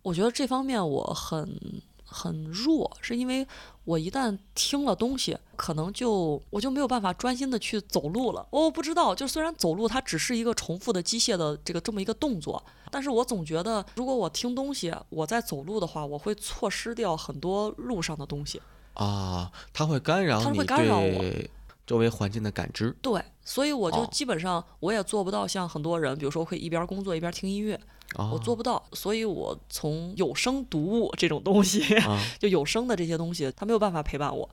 [0.01, 1.59] 我觉得这方面我很
[2.03, 3.47] 很弱，是因为
[3.83, 8.47] 我一旦听了东西，可能就我就没有办法专心的去走路了。
[8.49, 18.59] 我不知道，就虽然走路它只是一个重复的机械的这个这么一个动作，但是我总觉得，如果我听东西，我在走路的话，我会错失掉很多路上的东西。
[18.95, 21.49] 啊，它会干扰它你对
[21.85, 22.95] 周围环境的感知。
[23.01, 27.79] 对，所以我就哦基本上我也做不到像很多人，比如说可以一边工作一边听音乐，
[28.15, 28.83] 啊，我做不到。
[28.93, 34.49] 所以我从有声读物这种东西，啊， 就有声的这些东西，它没有办法陪伴我。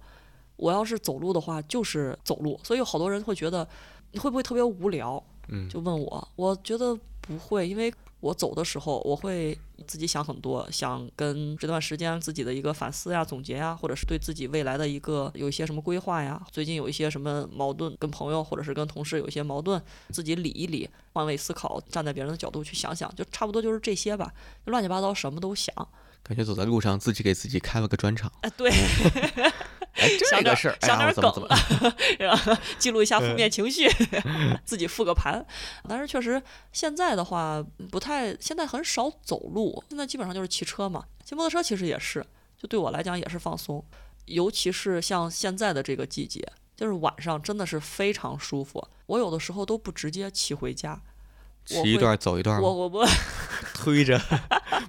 [0.57, 2.61] 我要是走路的话，就是走路。
[2.63, 3.67] 所以有好多人会觉得
[4.13, 16.41] 你会不会特别无聊，嗯就问我，我觉得不会，因为我走的时候我会自己想很多，想跟这段时间自己的一个反思呀、总结呀，或者是对自己未来的一个有一些什么规划呀。
[16.51, 24.33] 最近有一些什么矛盾，跟朋友或者是跟同事有一些矛盾，自己理一理，换位思考，站在别人的角度去想想，就差不多就是这些吧。
[24.67, 25.75] 乱七八糟什么都想，
[26.23, 28.31] 感觉走在路上自己给自己开了个专场。
[28.43, 28.71] 哎，对。
[29.95, 31.57] 哎，这个事儿，想点梗了，
[32.19, 32.59] 是吧？
[32.79, 33.87] 记录一下负面情绪，
[34.65, 35.45] 自己复个盘。
[35.89, 41.05] 但是确实，现在的话不太，现在很少走路，现在基本上就是骑车嘛。
[41.25, 42.25] 骑摩托车其实也是，
[42.57, 43.85] 就对我来讲也是放松。
[44.27, 48.83] 尤其是像现在的这个季节，就是晚上真的是非常舒服。
[49.07, 50.99] 我有的时候都不直接骑回家，
[51.67, 52.61] 骑一段走一段。
[52.63, 53.05] 我我不
[53.75, 54.19] 推着，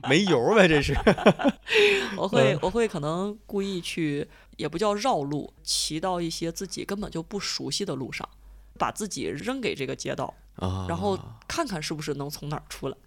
[0.08, 0.68] 没油呗？
[0.68, 0.96] 这是。
[2.16, 4.28] 我会我会可能故意去。
[4.58, 8.28] 也不叫绕路，骑到一些自己根本就不熟悉的路上，
[8.78, 10.34] 把自己扔给这个街道，
[10.88, 12.98] 然后看看是不是能从哪儿出来。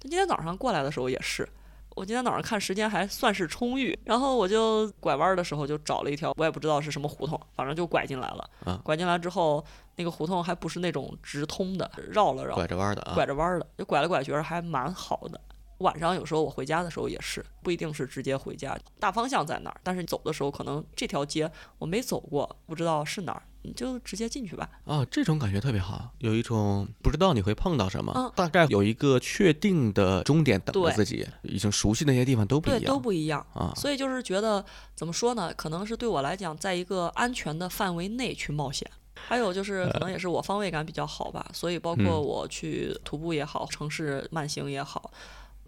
[0.00, 1.48] 今天早上过来的时候也是，
[1.96, 8.80] 我今天早上看时间还算是充裕，然后我就拐弯的时候就找了一条，我也不知道是什么胡同，反正就拐进来了。
[8.84, 9.64] 拐进来之后，
[9.96, 15.40] 那个胡同还不是那种直通的，绕了绕，拐着弯的，拐着弯的，就拐来拐去还蛮好的。
[15.78, 24.68] 晚上有时候我回家的时候也是，不一定是直接回家，大方向在哪儿，但是你走的时候可能这条街我没走过，不知道是哪儿，你就直接进去吧。
[24.84, 33.72] 啊，这种感觉特别好，有一种不知道你会碰到什么，大概有一个确定的终点等着自己，已经熟悉那些地方都不一样，对，都不一样啊。
[33.76, 34.64] 所以就是觉得
[34.96, 35.54] 怎么说呢？
[35.54, 45.12] 可能是对我来讲，在一个安全的范围内去冒险，还有就是可能也是我方位感比较好吧，所以包括我去徒步也好，城市慢行也好。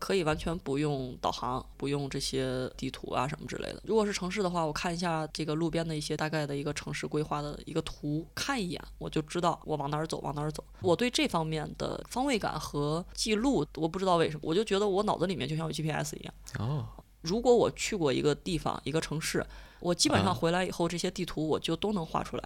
[0.00, 3.80] 可以完全不用导航，不用这些地图啊什么之类的。
[3.84, 10.64] 如果是城市的话，我看一下这个路边的一些大概的一个城市规划的一个图，看一眼我就知道我往哪儿走，往哪儿走。
[10.80, 16.34] 我对这方面的方位感和记录，我不知道为什么，我就觉得我脑子里面就像有 GPS 一样。
[16.58, 16.86] 哦，
[17.20, 19.46] 如果我去过一个地方、一个城市，
[19.78, 22.44] 我基本上回来以后，这些地图我就都能画出来。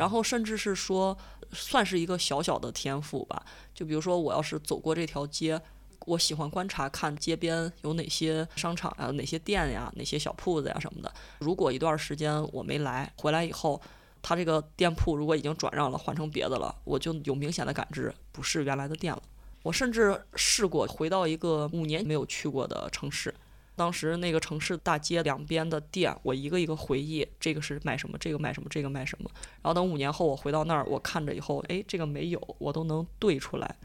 [0.00, 1.16] 然后甚至是说，
[1.52, 3.40] 算是一个小小的天赋吧。
[3.72, 5.60] 就比如说，我要是走过这条街。
[6.06, 11.12] 我喜欢观察，看街边有哪些商场啊，哪些店呀，哪些小铺子呀什么的。
[11.40, 13.80] 如果一段时间我没来，回来以后，
[14.22, 19.22] 他这个店铺如果已经转让了，换成别的了，我就有明显的感知，不是原来的店了。
[19.62, 23.34] 我甚至试过回到一个五年没有去过的城市，
[23.76, 29.30] 当时那个城市大街两边的店，我一个一个回忆，这个是卖什么，这个卖什么，这个卖什么。
[29.62, 33.76] 然后等五年后我回到那儿，我看着以后，哎，这个没有，我都能对出来。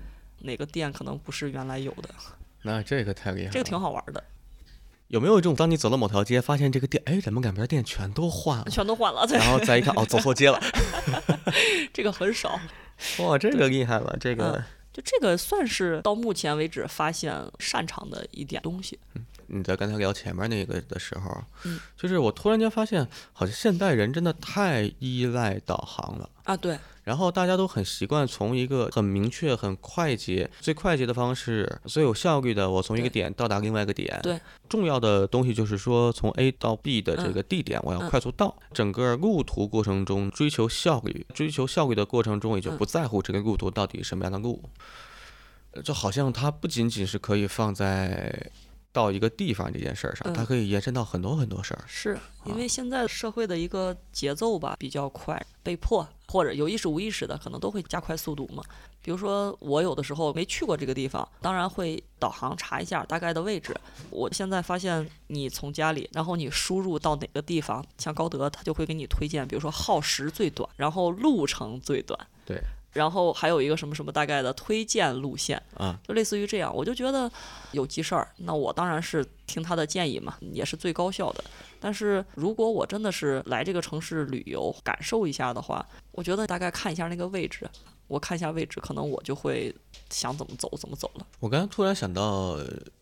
[0.45, 2.09] 哪个店可能不是原来有的？
[2.61, 4.23] 那这个太厉害了，这个挺好玩的。
[5.07, 8.65] 有没有一种，当你走到某条街，发现这个店，哎，怎么两边店全都换了？
[8.71, 10.59] 全都换了，然后再一看，哦，走错街了。
[11.93, 12.59] 这个很少。
[13.19, 18.99] 哇，这个厉害了，这个就这个算是到目前为止发现擅长的一点东西。
[19.13, 26.79] 嗯你在刚才聊前面那个的时候，嗯，就是我突然间发现，好像现代人真的太依赖导航了啊，对。
[27.06, 34.20] 然后大家都很习惯从一个很明确、很快捷、最快捷的方式、最有效率的，我从一个点到达另外一个点。
[34.24, 34.38] 对。
[34.68, 38.56] 重要的东西就是说，从 A 到 B 的这个地点，我要快速到。
[38.74, 44.62] 整个路途过程中追求效率，追求效率的过程中，也就不在乎这个路途到底什么样的路。
[45.84, 48.51] 就好像它不仅仅是可以放在。
[48.95, 51.83] 到一个地方这件事儿上，它可以延伸到很多很多事儿。
[51.85, 58.63] 是因为现在社会的一个节奏吧比较快，被迫或者有意识无意识的，可能都会加快速度嘛。
[59.01, 63.75] 比如说我有的时候没去过这个地方，当然会导航查一下大概的位置。
[64.09, 72.17] 我现在发现你从家里，然后你输入到哪个地方，像高德，它就会给你推荐，比如说耗时最短，然后路程最短。
[72.45, 72.61] 对。
[72.95, 77.29] 然后还有一个什么什么大概的推荐路线啊，就类似于这样，我就觉得
[77.73, 81.43] 有急事儿，那我当然是听他的建议嘛，也是最高效的。
[81.79, 87.69] 但是如果我真的是来这个城市旅游感受一下的话，我觉得大概看一下那个位置，
[88.08, 89.76] 我看一下位置，可能我就会
[90.10, 91.26] 想怎么走怎么走了。
[91.39, 92.58] 我刚才突然想到。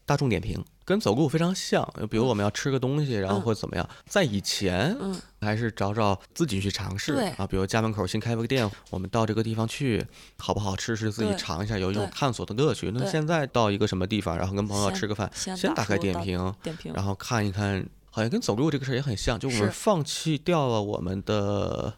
[0.06, 1.82] 大众点评跟走路非常像，
[2.12, 4.94] 比如我们要吃个东西，然后或者怎么样，在以前，
[5.40, 7.48] 还是找找自己去尝试啊。
[7.48, 10.06] 比如家门口新开了个店，我们到这个地方去，
[10.38, 12.92] 好不好吃是自己尝一下，有一种探索的乐趣。
[12.94, 16.54] 那现在到一个什么地方，然后跟朋友吃个饭，先打开点评，
[16.94, 21.94] 然后看一看，好像跟走路这个事儿也很像，就我们放弃掉了我们的，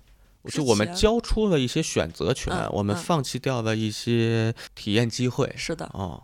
[0.50, 5.54] 就我们交出了一些选择权，我们放弃掉了一些体验机会。
[5.56, 6.22] 是的，哦，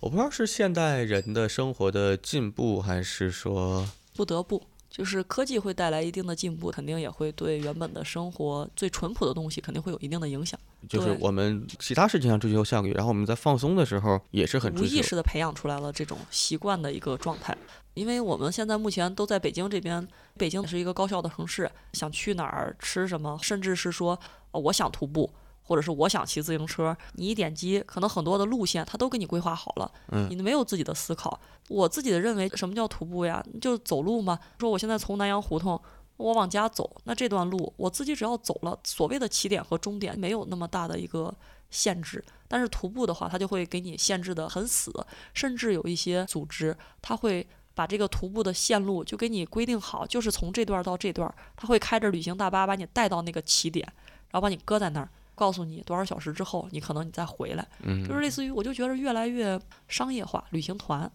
[0.00, 10.58] 我不知道是现代人的生活的进步，还是说不得不，就是科技会带来一定的进步，肯定也会对原本的生活最淳朴的东西肯定会有一定的影响。
[10.88, 14.82] 就是我们其他事情上追求效率，然后我们在放松的时候也是很无。
[14.84, 17.56] 意识的培养出来了这种习惯的一个状态。
[17.94, 20.06] 因为我们现在目前都在北京这边，
[20.36, 24.18] 北京是一个高效的城市，想去哪儿吃什么，甚至是说，
[24.50, 25.30] 呃我想徒步，
[25.62, 31.40] 或者是我想骑自行车，你一点击，可能很多的路线它都给你规划好了，嗯你没有自己的思考。
[31.68, 33.44] 我自己的认为，什么叫徒步呀？
[33.60, 34.38] 就是走路嘛。
[34.58, 35.80] 说我现在从南阳胡同。
[36.16, 41.34] 我往家走，那这段路我自己只要走了，所谓的起点和终点没有那么大的一个
[41.70, 42.24] 限制。
[42.46, 44.92] 但是徒步的话，它就会给你限制的很死，
[45.32, 47.44] 甚至有一些组织，它会
[47.74, 53.84] 把这个徒步的线路就给你规定好，就是从这段到这段，它会开着旅行大巴把你带到那个起点，
[54.30, 61.10] 然后把你搁在那儿，告诉你多少小时之后你可能你再回来，嗯，就是类似于我就觉得越来越商业化，旅行团，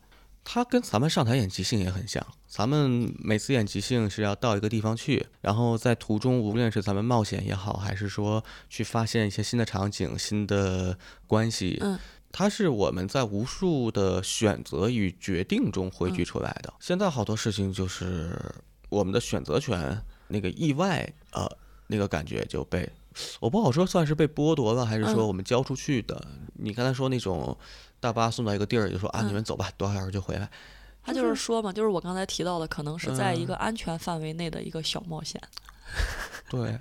[0.51, 2.25] 它跟咱们上台演即兴也很像。
[2.47, 10.97] 咱们每次演即兴是要到一个地方去，然后在途中，无论是咱们冒险也好，还是说去发现一些新的场景、新的
[11.27, 11.99] 关系，嗯，
[12.31, 16.73] 它是我们在无数的选择与决定中汇嗯聚出来的。
[16.79, 18.35] 现在好多事情就是
[18.89, 21.47] 我们的选择权，那个意外，呃，
[21.85, 22.89] 那个感觉就被。
[23.39, 26.25] 我不好说算是被剥夺了，还是说嗯我们交出去的。
[26.61, 27.57] 你刚才说那种
[27.99, 30.49] 大巴送到一个地儿，就说啊，你嗯们走吧，多少小时就回来。
[31.03, 35.41] 他就是说嘛，就是我刚才提到的，可能是在一个安全范围内的一个小冒险。
[36.51, 36.79] 对，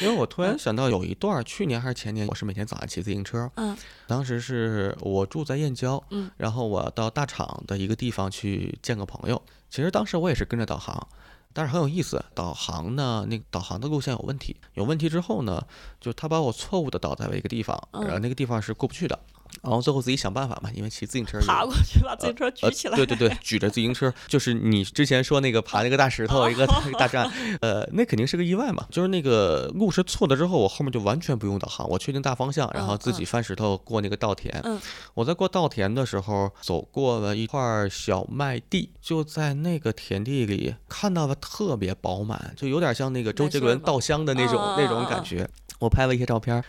[0.00, 9.40] 因为我突然想到有一段儿，去年还是前年，我是每天早上骑自行车，嗯当时是我住在燕郊，嗯然后我到大厂的一个地方去见个朋友。
[9.68, 11.06] 其实当时我也是跟着导航，
[11.52, 15.66] 但是很有意思，导航呢，那个导航的路线有问题，有问题之后呢，
[16.00, 19.18] 就他把我错误的导在了一个地方，嗯然后那个地方是过不去的。
[19.62, 22.96] 然后最后自己想办法嘛，因为骑自行车爬过去把自行车举呃起来。
[22.96, 26.66] 对对对，举着自行车，就是你之前说那个爬那个大石头，一个
[26.98, 27.30] 大站，
[27.60, 28.86] 呃，那肯定是个意外嘛。
[28.90, 34.60] 就是那个路是错的之后，我后面就完全不用导航，我确定大方向，然后自己翻石头过那个稻田。
[34.64, 34.80] 嗯
[35.14, 45.48] 我在过稻田的时候，走过了一块小麦地，就在那个田地里看到了特别饱满，就有点像那个周杰伦稻香的那种啊那种感觉。
[45.78, 46.64] 我拍了一些照片儿。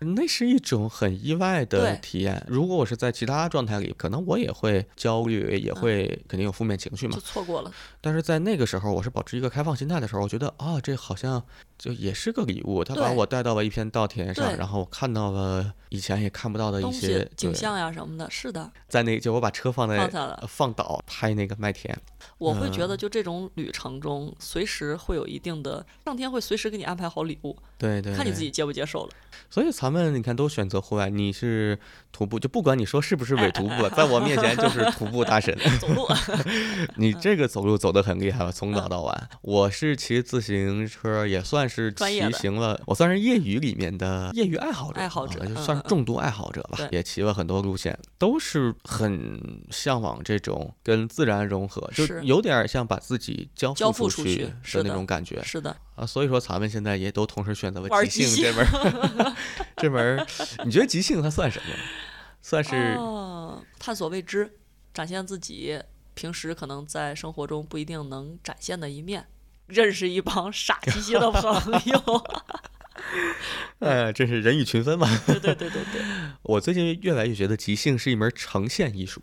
[0.00, 2.44] 那是一种很意外的体验。
[2.48, 7.20] 如果我是在其他状态里，可能我也会焦虑，也会肯定有负面情绪嘛就。
[7.20, 7.72] 错过了。
[8.00, 11.42] 但是在那个时候，我是保持一个开放心态的时候，我觉得啊，这好像
[11.78, 12.82] 就也是个礼物。
[12.82, 21.96] 他把我带到了一片稻田上，然后我看到了以前也看不到的一些、景象呀什么的，是的，在那就我把车放在放下了呃放倒拍那个麦田，
[22.38, 29.10] 我会觉嗯得就这种旅程中，随时会有一定的上天会随时给你安排好礼物，对对，对看你自己接不接受了。
[29.50, 31.78] 所以咱们你看都选择户外，你是
[32.10, 35.56] 徒步，就不管你说是不是伪徒步， 在我面前就是徒步大神。
[35.78, 36.06] 走路，
[36.96, 39.28] 你 这个走路走得很厉害了，从早到晚。
[39.42, 46.88] 我是骑自行车，也算是骑行了，我算是业余里面的业余爱好者，爱好者啊就算是重度爱好者吧对。
[46.92, 49.40] 也骑了很多路线，都是很
[49.70, 55.42] 向往这种跟自然融合，就是有点像把自己交交付出去是的那种感觉。
[55.42, 59.36] 是的，啊，所以说咱们现在也都同时选择了 即兴这门儿，
[59.76, 60.26] 这门儿，
[60.64, 61.74] 你觉得即兴它算什么？
[62.42, 64.58] 算是哦，探索未知，
[64.94, 65.80] 展现自己
[66.14, 69.26] 平时可能在生活中不一定能展现的一面，
[69.66, 72.26] 认识一帮傻兮兮的朋友。
[73.78, 75.06] 呃，真是人以群分嘛。
[75.26, 76.02] 对对对对对，
[76.42, 79.22] 我最近越来越觉得即兴是一门呈现艺术。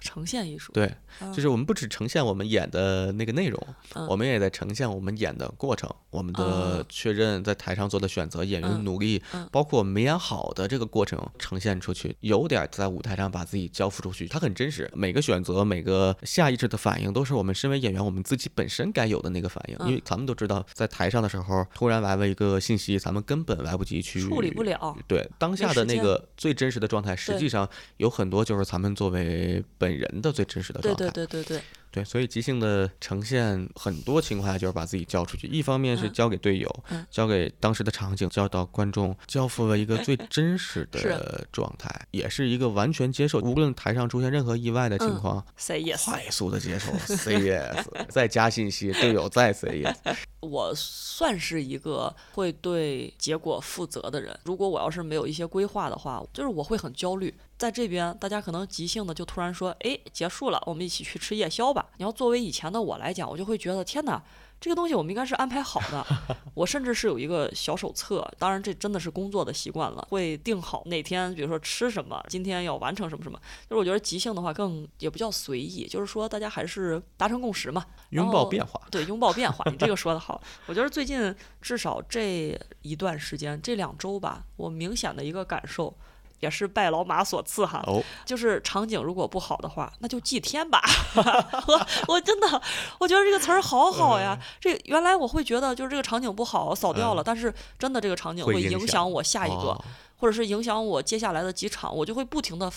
[0.00, 0.72] 呈现艺术。
[0.72, 14.90] 对，嗯就是我们不只呈现我们演的那个内容，嗯我们也在呈现我们演的过程，我们的嗯确认在台上做的选择，演员努力，嗯包括没演好的这个过程呈现出去，有点在舞台上把自己交付出去，它很真实。
[14.94, 19.76] 每个选择，每个下意识的反应，都是我们身为演员我们自己本身该有的那个反应。
[19.86, 24.96] 因为嗯咱们都知道，在台上的时候，突然来了一个信息，咱们根本来不及去处理不了。
[25.06, 31.08] 对当下的那个最真实的状态，实际上有很多就是咱们作为本人的最真实的状态。
[31.10, 31.62] 对对对对，对，
[32.04, 35.46] 所以即兴的呈现，很多情况下就是把自己交出去。
[35.48, 46.04] 一方面是嗯交给队友，嗯交给当时的场景，交到观众，交付了一个最真实 的状态，也是一个完全接受，无论台上出现任何意外的情嗯况，say yes。
[46.04, 49.96] 快速的接受，say yes， 再加信息，队友再 say yes。
[50.40, 54.38] 我算是一个会对结果负责的人。
[54.44, 57.34] 如果我要是没有一些规划的话，就是我会很焦虑。
[57.58, 61.79] 在这边，大家可能即兴的就突然说：“哎，结束了，我们一起去吃夜宵吧。
[61.96, 64.22] 你要作为以前的我来讲，我就会觉得天哪。
[64.60, 66.06] 这个东西我们应该是安排好的，
[66.52, 73.40] 我甚至是有一个小手册，当然这真的是工作的习惯了，会定好哪天，比如说吃什么，今天要完成什么什么。
[73.70, 78.78] 就是我觉得即兴的话更也不叫随意，就是说大家还是达成共识嘛，拥抱变化。
[78.90, 80.38] 对，拥抱变化，你这个说的好。
[80.66, 85.96] 我觉得最近至少这一段时间，这两周吧，我明显的一个感受。
[86.40, 87.82] 也是拜老马所赐哈，
[88.24, 90.82] 就是场景如果不好的话，那就祭天吧。
[91.68, 92.60] 我我真的，
[92.98, 94.38] 我觉得这个词儿好好呀。
[94.58, 99.78] 这原来我会觉得就是这个场景不好扫掉了，但是真的这个场景会影响我下一个，
[100.16, 102.72] 或者是影响我接下来的几场，我就会不停的，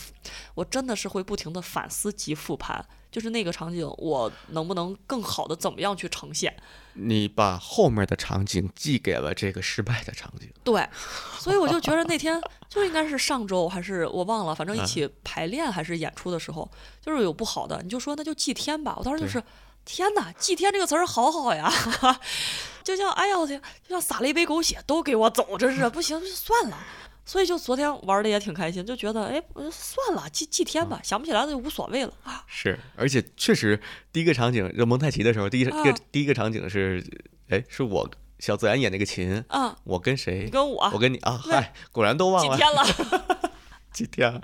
[0.56, 2.86] 我真的是会不停的反思及复盘。
[3.14, 6.54] 就是那个场景，我能不能更好的怎么样去呈现？
[6.94, 10.52] 你把后面的场景寄给了这个失败的场景。
[10.64, 10.90] 对，
[11.38, 18.96] 所以我就觉得那天就应该是上周还是我忘了，反正一起排练还是演出的时候，就是有不好的，你就说那就祭天吧。
[18.98, 19.42] 我当时就是
[19.86, 21.72] 天哪，祭天这个词儿好好呀，
[22.84, 26.78] 就像哎呀我天，就像撒了一杯狗血，都给我走，真是不行，就算了。
[27.26, 32.44] 所以就昨天玩的也挺开心，就觉得哎，算了，祭祭天吧，想不起来的就无所谓了啊。
[32.48, 33.80] 是，而且确实
[34.12, 35.72] 第一个场景就蒙太奇的时候，第一个
[36.12, 37.04] 第一个场景是，
[37.50, 38.10] 哎，是我
[38.40, 40.50] 小自然演那个琴啊，我跟谁？
[40.50, 42.58] 跟我，我跟你啊，嗨，果然都忘了。
[42.58, 43.52] 祭天了，
[43.94, 44.42] 祭天，啊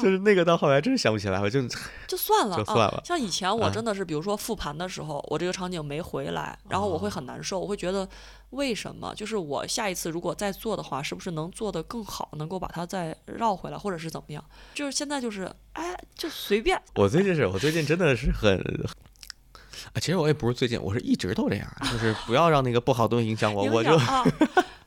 [0.00, 1.60] 就是那个到后来真是想不起来，我就
[2.08, 3.02] 就算了，就算了。
[3.04, 8.08] 像以前我真的是，比如说复盘的时候，我这个场景没回来，然后我会很难受，我会觉得。
[8.52, 9.14] 为什么？
[9.14, 14.44] 就是我下一次如果再做的话，是不是能做得更好，能够把它再绕回来，或者是怎么样？
[14.74, 16.78] 就是现在就是，哎，就随便。
[16.96, 18.58] 我最近是我最近真的是很，
[19.94, 23.98] 啊，其实我也不是最近，我是一直都这样，就是不要让那个不好东西影响我，我就，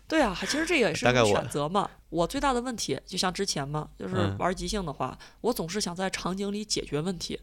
[0.07, 1.89] 对啊，其实这也是选择嘛。
[2.09, 7.39] 我最大的问题就像之前嘛，就是玩即兴的话，我总是想在场景里解决问题。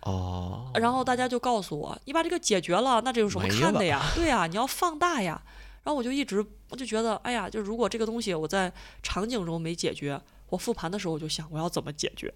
[0.00, 0.70] 哦。
[0.74, 4.02] 然后大家就告诉我，你把这个解决了，那这有什么看的呀？
[4.14, 5.42] 对呀，你要放大呀。
[5.84, 12.32] 然后我就一直我就觉得，哎呀，就如果这个东西我在场景中没解决，我复盘的时候我就想我要怎么解决，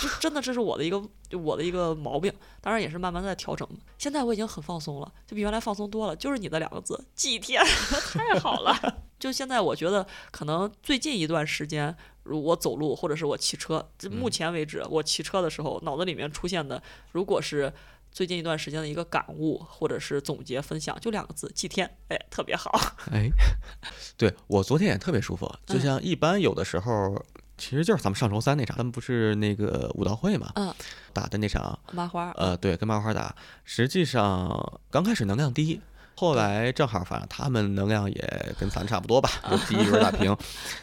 [0.00, 3.68] 就真的这是我的一个就我的一个毛病，当然也是慢慢在调整。
[3.96, 6.14] 现在我已经很放松了，就比原来放松多了。
[6.14, 7.62] 就是你的两个字，祭天，
[8.12, 8.76] 太好了。
[9.18, 16.82] 就现在我觉得可能最近一段时间，如我走路或者是我骑车，就目前为止我骑车的时候，脑子里面出现的
[17.12, 17.72] 如果是。
[18.10, 21.98] 最近一段时间的一个感悟，或者是总结分享，就两个字：祭天。
[22.08, 22.72] 哎，特别好。
[23.12, 23.28] 哎，
[24.16, 25.48] 对我昨天也特别舒服。
[25.66, 27.14] 就像一般有的时候，
[27.58, 30.72] 其实就是咱们上周三那场，咱们不是那个武道会嘛，嗯，
[31.12, 32.30] 打的那场麻花。
[32.36, 33.34] 呃，对，跟麻花打，
[33.64, 35.80] 实际上刚开始能量低。
[36.18, 40.36] 后来正好，反正他们能量也跟咱差不多吧， 就第一轮打平，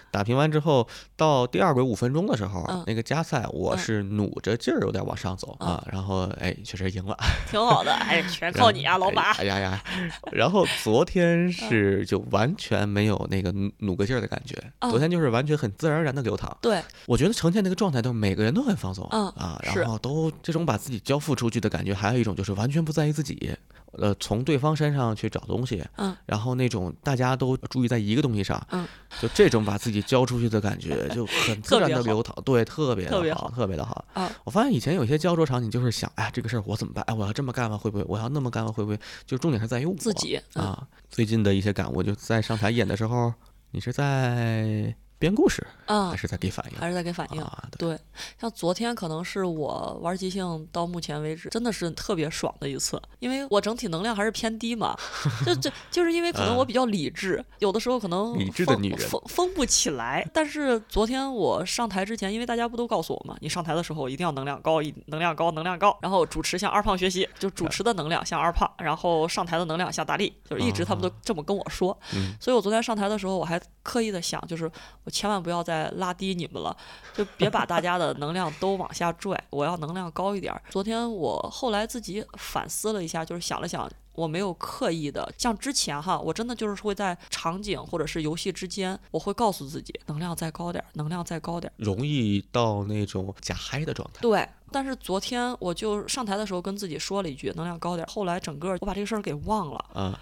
[0.09, 7.17] 打平完之后，到第二轨五分钟的时候，那个加赛我是努着劲儿有点往上走啊，然后哎，确实赢了，
[7.51, 9.83] 挺好的，哎，全靠你啊，老马，哎呀呀，
[10.31, 14.55] 然后昨天是就完全没有那个努个劲儿的感觉，
[14.89, 23.51] 昨天就是完全很自然而然的流淌，对，我觉得呈现那个状态都每个人都很放松，啊，然后都这种把自己交付出去的感觉，还有一种就是完全不在意自己。
[23.97, 28.87] 呃，从对方身上去找东西，嗯，然后那种大家都注意在一个东西上，嗯，
[29.21, 34.03] 就这种把自己交出去的感觉就很自然的流淌，对，特别特别好，特别的好。
[34.13, 37.03] 啊，我发现以前有些焦灼场景就是想，哎，这个事儿我怎么办？
[37.05, 38.05] 哎，我要这么干了会不会？
[38.07, 38.99] 我要那么干了会不会？
[39.25, 40.87] 就重点是在于我自己啊。
[41.09, 43.33] 最近的一些感悟，就在上台演的时候，
[43.71, 44.95] 你是在。
[45.17, 47.43] 编故事啊，还是在给反应，还是在给反应。
[47.77, 47.97] 对，
[48.39, 54.97] 像昨天可能是我玩即兴到目前为止真的是特别爽的一次，因为我整体能量还是偏低嘛，
[55.45, 60.27] 就就就是因为可能我比较理智，有的时候可能理智的女人疯疯不起来。
[60.33, 65.97] 但是昨天我上台之前，因为大家不都告诉我嘛，你上台的时候一定要能量高，一能量高，能量高。
[66.01, 71.97] 然后主持向二胖学习，就主持的能量向二胖，然后上台的能量向大力，就是一直他们都这么跟我说。
[72.39, 74.69] 所以我昨天上台的时候，我还刻意的想，就是。
[75.05, 76.75] 我千万不要再拉低你们了，
[77.13, 79.41] 就别把大家的能量都往下拽。
[79.49, 80.53] 我要能量高一点。
[80.69, 94.21] 昨天我后来自己反思了一下，就是想了想，我没有刻意的像之前哈，我真的就是会在场景或者是游戏之间，我会告诉自己能量再高点，能量再高点，容易到那种假嗨的状态。
[94.21, 94.47] 对。
[94.71, 99.85] 但是昨天我就上台的时候跟自己说了一句能量高点，后来整个我把这个事儿给忘了。
[99.93, 100.19] 啊，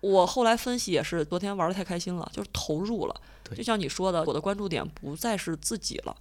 [0.00, 3.20] 我后来分析也是，昨天玩的太开心了，就是投入了。
[3.56, 6.14] 就像你说的，我的关注点不再是自己了。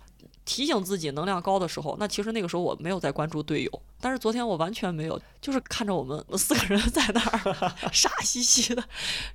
[0.49, 3.81] 提醒自己能量高的时候，那其实那个时候我没有在关注队友。
[4.01, 8.83] 但是昨天我完全没有，就是看着我们四个人在那儿 傻兮兮的，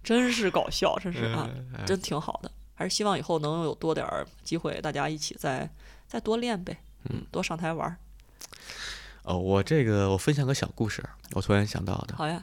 [0.02, 1.48] 真是搞笑，真是啊，
[1.86, 2.50] 真挺好的。
[2.74, 5.70] 还是希望以后能有多点儿机会，大家一起再
[6.08, 6.76] 再多练呗，
[7.08, 7.96] 嗯，多上台玩。
[9.22, 11.00] 哦，我这个我分享个小故事，
[11.34, 12.16] 我突然想到的。
[12.16, 12.42] 好呀。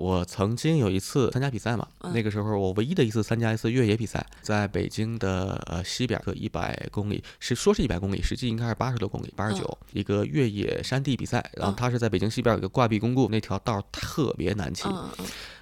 [0.00, 11.44] 我曾经有一次参加比赛嘛，那个时候我唯一的一次参加一次越野比赛，在北京的呃西边个一百公里，是说是一百公里，实际应该是八十多公里，八十九一个越野山地比赛。
[11.52, 14.88] 然后它是在北京西边有一个挂壁公路，那条道特别难骑。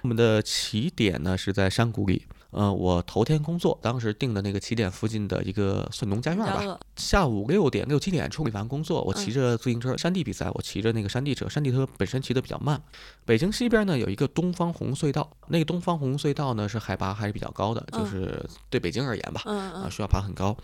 [0.03, 2.25] 我们的起点呢是在山谷里。
[2.51, 6.79] 嗯，我头天工作，当时定的那个起点附近的一个算农家院吧。
[6.95, 12.81] 下午六点六七点处理完工作，我骑着自行车山地比赛，我骑着那个山地车，山地车本身骑得比较慢。
[13.23, 20.57] 北京西边呢有一个东方红隧道，那个东方红隧道呢是海拔还是比较高的，就是对北京而言吧，啊需要爬很高。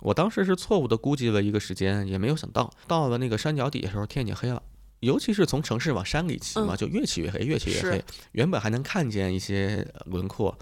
[0.00, 4.62] 我当时是错误的估计了一个时间，也没有想到到了那个山脚底的时候天已经黑了，
[5.00, 8.04] 尤其是从城市往山里骑嘛，就越骑越黑，越骑越黑。
[8.30, 10.56] 原本还能看见一些轮廓。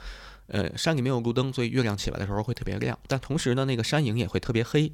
[0.51, 4.93] 呃，山里没有路灯，所以月亮起来的时候会特别亮，但同时呢，那个山影也会特别黑。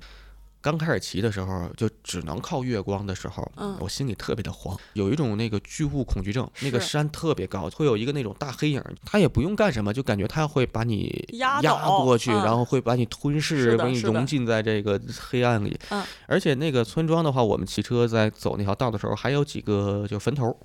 [0.62, 6.50] 刚开始骑的时候，就只能靠月光的时候，嗯，我心里特别的慌，有一种那个巨物恐惧症。
[6.60, 15.78] 那个山特别高，会有一个那种大黑影，它也不用干什么，就感觉它会把你压过去，然后会把你吞噬，把你融进在这个黑暗里。
[15.90, 20.58] 嗯，而且那个村庄的话，我们骑车在走那条道的时候，还有几个就坟头。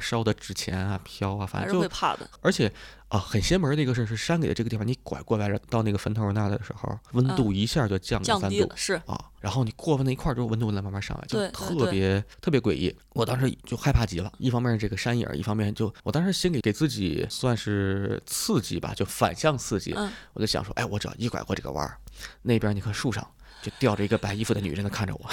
[0.00, 2.28] 烧的纸钱啊，飘啊，反正就会怕的。
[2.40, 2.72] 而且
[3.08, 9.18] 啊，很邪门的一个事是山里的这个地方，你拐过来到那个坟头那的时候，温度一下就降降低了，是啊。
[9.40, 12.94] 然后你过完那一块之后，温度再慢慢上来，就特别特别诡异。
[13.14, 19.94] 我当时就害怕极了，一方面是这个山影，一方面就我当时心里给自己算是刺激吧，就反向刺激。
[20.34, 21.96] 我就想说，哎，我只要一拐过这个弯儿，
[22.42, 23.26] 那边你看树上。
[23.62, 25.28] 就吊着一个白衣服的女人在看着我，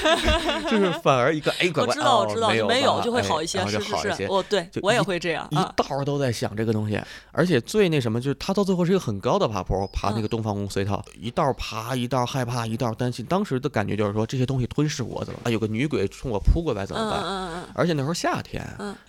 [0.70, 6.98] 就是反而一个哎，乖乖，我知道，我知道，没有就会好一些，是是是，哦，对，我也会这样，一道都在想这个东西，
[7.30, 15.52] 而且最那什么就是他到最后是一个很高的爬坡，爬那个东方红隧道，一道爬一道害怕，一道担心，当时的感觉就是说这些东西吞噬我怎么办？
[15.52, 17.64] 有个女鬼冲我扑过来怎么办？
[17.74, 18.66] 而且那时候夏天，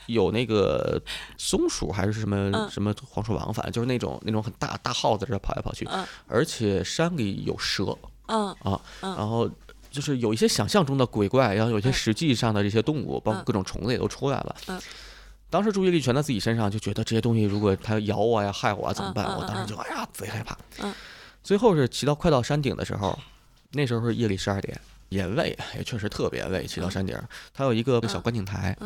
[0.07, 1.01] 有那个
[1.37, 5.87] 松鼠还是什么什么黄鼠狼，反正就是那种那种很大大耗子在这跑来跑去，
[6.27, 7.97] 而且山里有蛇。
[8.29, 9.49] 嗯啊，然后
[9.91, 14.55] 就是有一些想象中的鬼怪，然后有些实际上的这些动物，包括各种虫子也都出来了。
[14.67, 14.79] 嗯，
[15.49, 19.25] 当时注意力全在自己身上，就觉得这些东西如果它咬我呀、害我啊怎么办？
[19.37, 20.57] 我当时就哎呀贼害怕。
[20.77, 20.93] 嗯，
[21.43, 23.17] 最后是骑到快到山顶的时候，
[23.71, 24.79] 那时候是夜里十二点，
[25.09, 26.65] 也累，也确实特别累。
[26.67, 27.19] 骑到山顶，
[27.53, 28.77] 它有一个小观景台，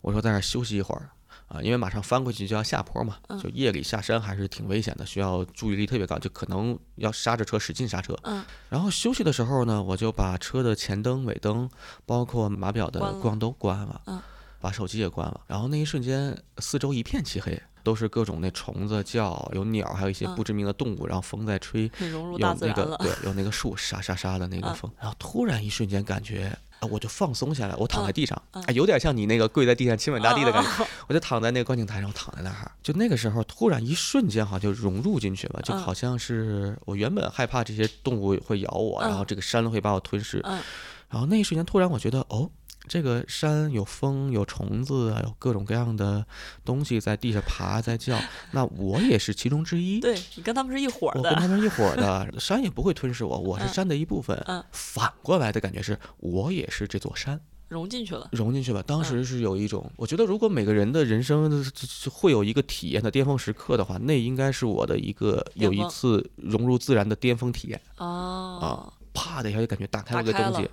[0.00, 1.10] 我说在那休息一会儿。
[1.48, 8.14] 啊，因为马上翻过去就要下坡嘛，就夜里下山还是挺危险的，需要注意力特别高，就可能要刹着车使劲刹车。
[8.24, 11.68] 嗯，然后休息的时候呢，我就把车的前灯、尾灯，
[12.04, 14.20] 包括码表的光都关了，嗯，
[14.60, 15.40] 把手机也关了。
[15.46, 21.90] 然后那一瞬间，四周一片漆黑，都是各种那虫子叫，有鸟，还有一些不知名的动物，然后风在吹，
[22.36, 26.54] 有那个对，有那个树沙沙沙的那个风，然后突然一瞬间感觉。
[26.80, 30.86] 啊，我就放松下来，我躺在地上，哎，有点像你那个跪在地上亲吻大地的感觉。
[31.06, 40.38] 我就躺在那个观景台上，躺在那儿，就那个时候突然一瞬间，好像就融入进去了，就好像是我原本害怕这些动物会咬我，然后这个山会把我吞噬，
[41.08, 42.50] 然后那一瞬间突然我觉得，哦。
[42.88, 46.26] 这个山有风，有虫子啊，有各种各样的
[46.64, 48.18] 东西在地上爬，在叫。
[48.52, 50.00] 那我也是其中之一。
[50.00, 51.28] 对你跟他们是一伙儿的。
[51.28, 54.36] 我跟他们一伙儿的， 山也不会吞噬我，我是山的一部分。
[54.46, 54.64] 嗯。
[54.72, 57.38] 反过来的感觉是我也是这座山，
[57.68, 58.28] 融进去了。
[58.32, 58.82] 融进去了。
[58.82, 61.64] 当时是有一种，我觉得如果每个人的人生
[62.10, 67.80] 会有一个体验的巅峰时刻的话，那应该是我的一个有一次融入自然的巅峰体验。
[67.98, 68.58] 哦。
[68.60, 68.92] 啊！
[69.14, 70.68] 啪的一下就感觉打开了个东西。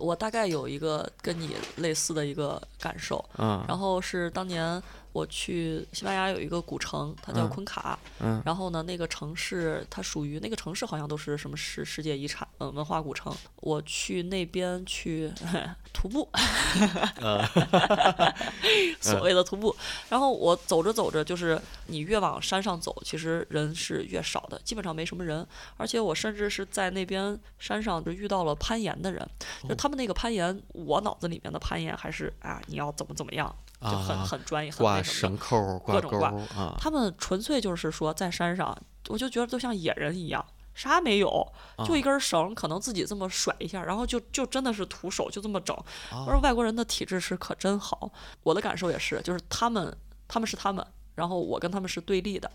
[0.00, 13.34] 我大概有一个跟你类似的一个感受，嗯，然后是当年我去西班牙有一个古城，它叫昆卡，嗯，然后呢，那个城市它属于那个城市好像都是什么世世界遗产，嗯，文化古城。
[13.56, 15.30] 我去那边去
[15.92, 16.28] 徒步，
[19.00, 19.74] 所谓的徒步。
[20.08, 25.46] 然后我走着走着，就是你越往山上走，其实人是越少的，基本上没什么人。
[25.76, 29.28] 而且我甚至是在那边山上就遇到了攀岩的人，
[29.68, 36.74] 就他们那个攀岩，我脑子里面的攀岩还是啊，你要怎么怎么样，就很很专业，很挂绳扣，各种挂啊。
[36.78, 38.76] 他们纯粹就是说在山上，
[39.08, 40.44] 我就觉得都像野人一样。
[40.72, 41.52] 啥没有，
[41.84, 45.76] 就一根绳，可能自己这么甩一下，然后就就真的是徒手就这么整。
[46.10, 48.10] 我说外国人的体质是可真好，
[48.44, 49.94] 我的感受也是，就是他们
[50.28, 50.86] 他们是他们，
[51.16, 52.50] 然后我跟他们是对立的，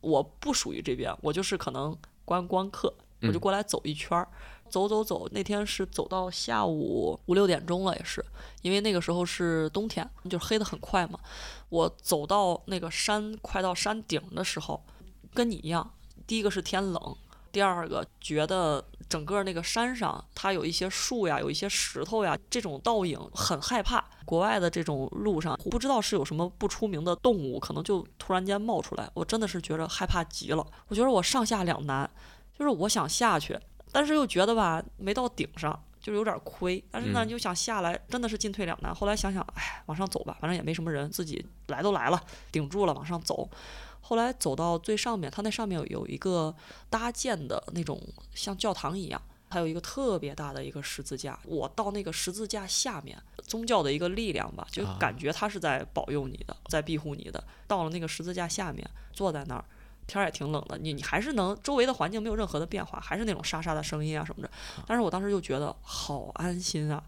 [0.00, 4.28] 我不属于这边，我就是可能观光客，我就过来走一圈儿，
[4.68, 5.28] 走走走。
[5.32, 8.24] 那天是走到下午五六点钟了，也是
[8.62, 11.18] 因为那个时候是冬天，就黑的很快嘛。
[11.68, 14.82] 我走到那个山快到山顶的时候，
[15.34, 15.90] 跟你一样，
[16.26, 17.16] 第一个是天冷。
[17.50, 24.04] 第二个觉得整个那个山上它有一些树呀，有一些石头呀，这种倒影很害怕。
[24.26, 30.64] 国外的这种路上，不知道是有什么不出名的动物，可能就突然间冒出来，我真的是觉得害怕极了。
[30.88, 32.08] 我觉得我上下两难，
[32.56, 33.58] 就是我想下去，
[33.92, 36.82] 但是又觉得吧没到顶上，就是有点亏。
[36.90, 38.94] 但是呢，嗯又想下来，真的是进退两难。
[38.94, 43.48] 后来想想，哎，往上走吧，反正也没什么人，自己来都来了，顶住了，往上走。
[44.00, 46.54] 后来走到最上面，它那上面有有一个
[46.88, 48.00] 搭建的那种
[48.34, 49.20] 像教堂一样，
[49.50, 51.38] 还有一个特别大的一个十字架。
[51.44, 57.42] 我到那个十字架下面，宗教的一个力量吧，就啊感觉它是在保佑你的，在庇护你的。
[57.66, 59.64] 到了那个十字架下面，坐在那儿。
[60.08, 64.50] 天儿也挺冷的，你你还是能周围的环境没有任何的变化，还是那种沙沙的声音啊什么的。
[64.86, 67.00] 但是我当时就觉得好安心啊，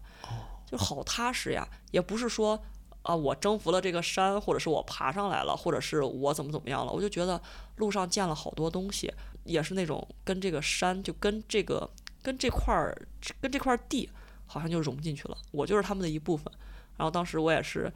[0.65, 2.57] 就好踏实呀，也不是说
[3.01, 7.41] 啊我征服了这个山，或者是我爬上来了，或者是我怎么怎么样了，我就觉得
[7.77, 9.11] 路上见了好多东西，
[9.43, 11.89] 也是那种跟这个山就跟这个
[12.21, 12.95] 跟这块儿
[13.41, 14.09] 跟这块地
[14.45, 16.53] 好像就融进去了，我就是他们的一部分。
[16.97, 17.91] 然后当时我也是。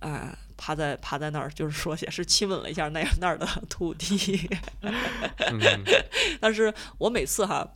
[0.00, 4.48] 哎，趴在趴在那儿，就是说也是亲吻了一下那那儿的 土地。
[4.80, 5.84] 嗯
[6.40, 7.68] 但是我每次哈，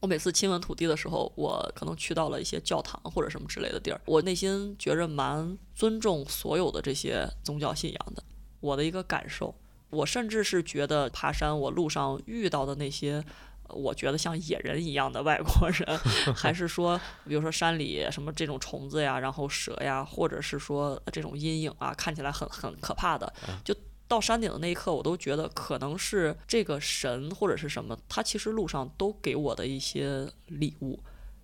[0.00, 8.22] 我每次亲吻土地的时候，我可能去到了一些教堂或者什么之类的地儿，我内心觉着蛮尊重所有的这些宗教信仰的。
[8.60, 9.54] 我的一个感受，
[9.90, 13.24] 我甚至是觉得爬山，我路上遇到的那些。
[13.68, 15.98] 我觉得像野人一样的外国人，
[16.34, 23.32] 还是说，比如说山里什么这种虫子呀，然后蛇呀，或者是说这种阴影啊，看起来很很可怕的，
[23.64, 23.74] 就
[24.06, 30.98] 到山顶的那一刻，我都觉得可能是这个神或者是什么，他其实路上都给我的一些礼物，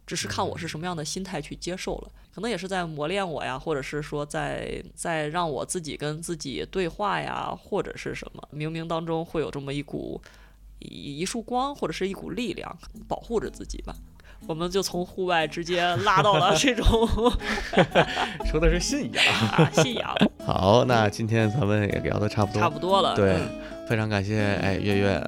[0.06, 2.10] 只是看我是什么样的心态去接受了。
[2.34, 10.20] 可能也是在磨练我呀，或者是说在在让我自己跟自己对话呀，或者是什么，冥冥当中会有这么一股
[10.84, 12.76] 一一束光或者是一股力量
[13.08, 13.94] 保护着自己吧。
[14.46, 16.84] 我们就从户外直接拉到了这种
[18.44, 19.24] 说的是信仰。
[19.24, 23.14] 啊信仰， 好，那今天咱们也聊的差不多，差不多了。
[23.16, 23.48] 对嗯
[23.86, 25.22] 非常感谢哎月月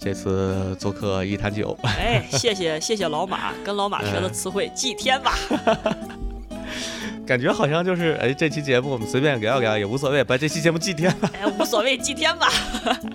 [0.00, 5.32] 这次做客一坛酒，哎，谢谢谢谢老马，跟老马学的词汇祭天吧。
[7.26, 11.30] 感觉好像就是哎这期节目我们随便聊一聊也无所谓，把这期节目祭天了。
[11.40, 12.48] 哎，无所谓，祭天吧。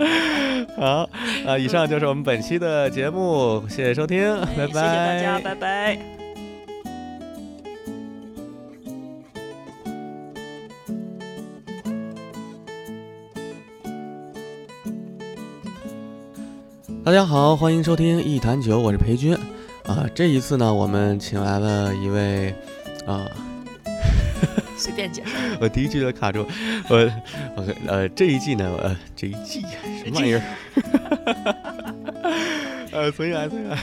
[0.76, 1.10] 好
[1.46, 4.68] 啊，以上就是我们本期的节目，谢谢收听，哎拜拜。
[4.68, 6.00] 谢谢大家，拜拜。
[17.06, 19.36] 大家好，欢迎收听一坛酒，我是裴军
[19.86, 20.06] 啊。
[20.14, 22.54] 这一次呢，我们请来了一位
[23.06, 23.26] 啊，
[24.78, 25.32] 随便解释。
[25.60, 26.48] 我第一句就卡住，
[26.90, 27.12] 我
[27.56, 29.62] 我呃这一季呢，呃这一季
[30.04, 30.42] 什么玩意儿？
[32.92, 33.78] 呃，重新来，重新来。